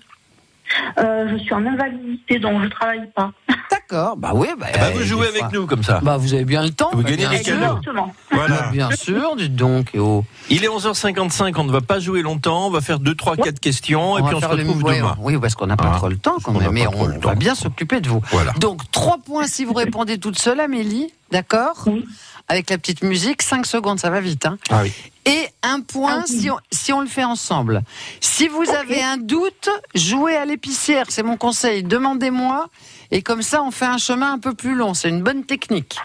[0.99, 3.33] Euh, Je suis en invalidité, donc je travaille pas.
[3.89, 5.51] D'accord, bah oui, bah, Eh ben, vous euh, jouez avec fois.
[5.53, 6.01] nous comme ça.
[6.03, 6.91] Bah vous avez bien le temps.
[6.93, 7.61] Vous bah, gagnez bien des sûr.
[7.61, 8.07] cadeaux.
[8.33, 8.69] Voilà.
[8.73, 9.95] Bien sûr, dites donc.
[9.95, 10.25] et oh.
[10.51, 13.61] Il est 11h55, on ne va pas jouer longtemps, on va faire 2, 3, 4
[13.61, 15.17] questions et va puis on se faire le- retrouve demain.
[15.21, 17.29] Oui, parce qu'on n'a pas Hein trop le temps quand On même, mais on temps.
[17.29, 18.21] va bien s'occuper de vous.
[18.33, 18.53] Voilà.
[18.59, 22.05] Donc, trois points si vous répondez toute seule, Amélie, d'accord Oui.
[22.49, 24.47] Avec la petite musique, 5 secondes, ça va vite.
[24.47, 24.93] Hein Ah oui.
[25.27, 26.41] Et un point Ah oui.
[26.41, 27.83] si, on, si on le fait ensemble.
[28.21, 31.83] Si vous avez un doute, jouez à l'épicière, c'est mon conseil.
[31.83, 32.69] Demandez-moi,
[33.11, 34.95] et comme ça, on fait un chemin un peu plus long.
[34.95, 35.99] C'est une bonne technique.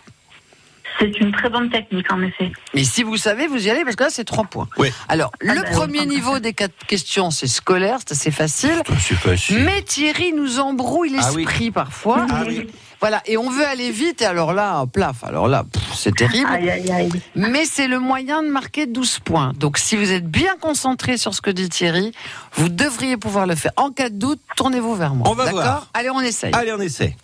[1.02, 2.52] C'est une très bonne technique, en effet.
[2.76, 4.68] Mais si vous savez, vous y allez, parce que là, c'est trois points.
[4.78, 4.90] Oui.
[5.10, 6.08] Alors, Ah le bah, premier oui.
[6.08, 8.84] niveau des quatre questions, c'est scolaire, c'est assez facile.
[9.00, 9.64] C'est facile.
[9.64, 11.44] Mais Thierry nous embrouille Ah oui.
[11.46, 12.28] l'esprit parfois.
[12.30, 12.68] Ah oui.
[13.00, 16.48] Voilà, et on veut aller vite, et alors là, plaf, alors là, c'est terrible.
[16.52, 17.10] Aïe, aïe, aïe.
[17.34, 19.54] Mais c'est le moyen de marquer 12 points.
[19.58, 22.12] Donc si vous êtes bien concentré sur ce que dit Thierry,
[22.54, 23.72] vous devriez pouvoir le faire.
[23.76, 25.28] En cas de doute, tournez-vous vers moi.
[25.28, 25.88] On va D'accord voir.
[25.96, 26.54] Allez, on essaye.
[26.54, 27.16] Allez, on essaie.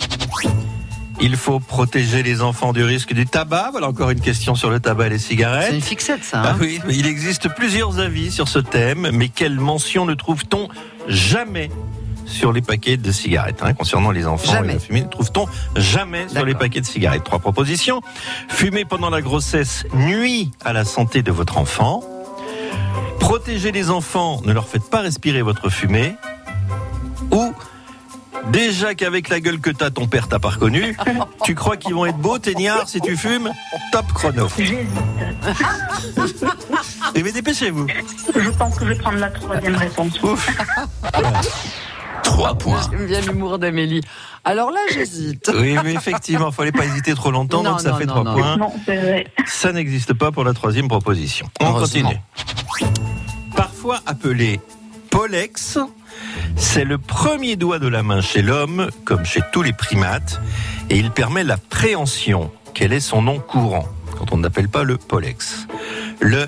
[1.19, 3.69] Il faut protéger les enfants du risque du tabac.
[3.71, 5.73] Voilà encore une question sur le tabac et les C'est cigarettes.
[5.73, 6.41] une fixette, ça.
[6.43, 10.67] Ah hein oui, il existe plusieurs avis sur ce thème, mais quelle mention ne trouve-t-on
[11.07, 11.71] jamais
[12.25, 14.71] sur les paquets de cigarettes hein, Concernant les enfants Jamais.
[14.71, 17.23] et la fumée, ne trouve-t-on jamais sur les paquets de cigarettes?
[17.23, 18.01] Trois propositions.
[18.49, 22.03] Fumer pendant la grossesse nuit à la santé de votre enfant.
[23.19, 26.13] Protéger les enfants, ne leur faites pas respirer votre fumée.
[27.31, 27.53] Ou
[28.51, 30.97] Déjà qu'avec la gueule que t'as, ton père t'a pas reconnu,
[31.43, 33.51] tu crois qu'ils vont être beaux, teignards, si tu fumes
[33.91, 34.47] Top chrono.
[34.57, 34.77] J'hésite.
[37.15, 37.87] Et mais dépêchez-vous.
[38.35, 40.21] Je pense que je vais prendre la troisième réponse.
[40.23, 40.49] Ouf.
[42.23, 42.81] 3 points.
[42.91, 44.01] J'aime bien l'humour d'Amélie.
[44.43, 45.49] Alors là, j'hésite.
[45.53, 48.33] Oui, mais effectivement, fallait pas hésiter trop longtemps, Non, donc ça non, fait non, trois
[48.35, 48.57] points.
[48.57, 49.27] Non, c'est vrai.
[49.45, 51.49] Ça n'existe pas pour la troisième proposition.
[51.61, 52.17] On continue.
[53.55, 54.59] Parfois appelé
[55.09, 55.79] pollex,
[56.55, 60.41] c'est le premier doigt de la main chez l'homme, comme chez tous les primates,
[60.89, 62.51] et il permet la préhension.
[62.73, 63.87] Quel est son nom courant
[64.17, 65.67] quand on n'appelle pas le pollex
[66.19, 66.47] Le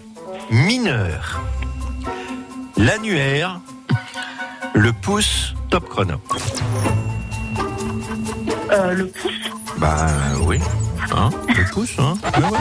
[0.51, 1.41] mineur,
[2.77, 3.59] l'annuaire,
[4.73, 6.15] le pouce, top chrono.
[8.71, 9.31] Euh, le pouce,
[9.77, 10.07] Bah
[10.41, 10.59] oui,
[11.15, 12.15] hein, le pouce, hein.
[12.37, 12.59] Ouais, ouais.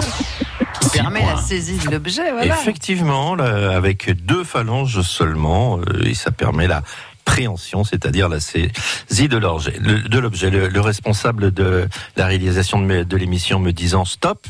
[0.80, 2.54] Qui permet la saisie de l'objet, voilà.
[2.60, 6.82] Effectivement, là, avec deux phalanges seulement, euh, et ça permet la
[7.24, 9.74] préhension, c'est-à-dire la saisie de l'objet.
[9.80, 10.48] Le, de l'objet.
[10.50, 11.86] Le, le responsable de
[12.16, 14.46] la réalisation de, l'émission me disant stop,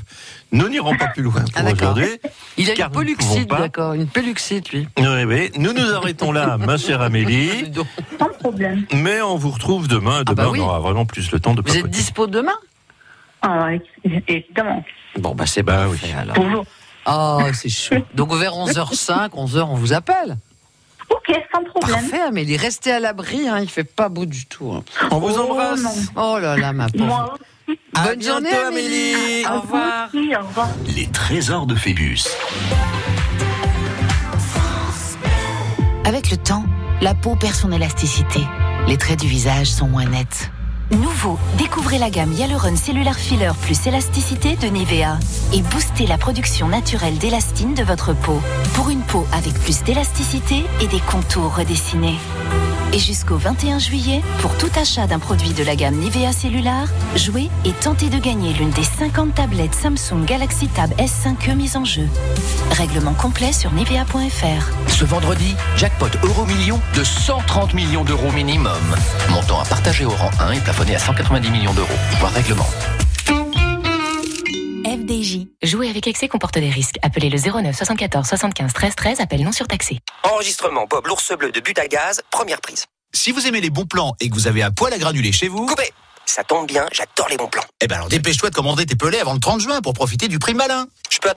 [0.52, 1.92] nous n'irons pas plus loin Ah, pour d'accord.
[1.96, 2.18] aujourd'hui.
[2.56, 3.58] Il a car une pas.
[3.58, 3.94] d'accord.
[3.94, 4.86] Une peluxite, lui.
[4.96, 5.50] Oui, oui.
[5.56, 7.72] Nous nous arrêtons là, ma chère Amélie,
[8.18, 8.84] sans problème.
[8.94, 10.22] mais on vous retrouve demain.
[10.22, 10.60] Demain, bah oui.
[10.60, 12.54] on aura vraiment plus le temps de Vous êtes dispo demain?
[13.42, 13.68] Ah,
[14.28, 14.84] évidemment.
[15.16, 15.98] Bon, bah c'est Bah oui.
[16.18, 16.34] alors.
[16.36, 16.64] Bonjour.
[17.06, 17.94] Oh, c'est chou.
[18.14, 20.36] Donc vers 11h05, 11h, on vous appelle.
[21.10, 21.94] Ok, sans problème.
[22.00, 22.56] Parfait, Amélie.
[22.58, 24.72] Restez à l'abri, hein, il fait pas beau du tout.
[24.72, 24.82] hein.
[25.10, 25.82] On vous Oh, embrasse.
[25.82, 25.90] non.
[26.34, 27.04] Oh là là, ma pauvre.
[27.06, 27.34] Moi
[27.66, 27.78] aussi.
[27.94, 29.14] À Bonne journée, bientôt, Amélie.
[29.14, 29.46] Amélie.
[29.46, 30.08] Au revoir.
[30.14, 30.68] Au revoir.
[30.94, 32.24] Les trésors de Phébus.
[36.04, 36.64] Avec le temps,
[37.00, 38.40] la peau perd son élasticité.
[38.86, 40.50] Les traits du visage sont moins nets.
[40.90, 45.18] Nouveau, découvrez la gamme Hyaluron Cellular Filler plus élasticité de Nivea
[45.52, 48.40] et boostez la production naturelle d'élastine de votre peau
[48.72, 52.16] pour une peau avec plus d'élasticité et des contours redessinés.
[52.94, 56.86] Et jusqu'au 21 juillet, pour tout achat d'un produit de la gamme Nivea Cellular,
[57.16, 61.84] jouez et tentez de gagner l'une des 50 tablettes Samsung Galaxy Tab S5e mises en
[61.84, 62.08] jeu.
[62.70, 64.88] Règlement complet sur nivea.fr.
[64.88, 68.72] Ce vendredi, jackpot euro million de 130 millions d'euros minimum.
[69.30, 71.88] Montant à partager au rang 1 et plafonné à 190 millions d'euros.
[72.20, 72.66] Voir règlement.
[74.84, 75.46] FDJ.
[75.62, 76.96] Jouer avec excès comporte des risques.
[77.02, 79.20] Appelez le 09 74 75 13 13.
[79.20, 79.98] Appel non surtaxé.
[80.22, 82.84] Enregistrement Bob l'ours bleu de but à gaz, première prise.
[83.12, 85.48] Si vous aimez les bons plans et que vous avez un poêle à granulés chez
[85.48, 85.90] vous, Coupé
[86.26, 87.64] Ça tombe bien, j'adore les bons plans.
[87.80, 90.38] eh ben alors dépêche-toi de commander tes pelés avant le 30 juin pour profiter du
[90.38, 90.86] prix malin.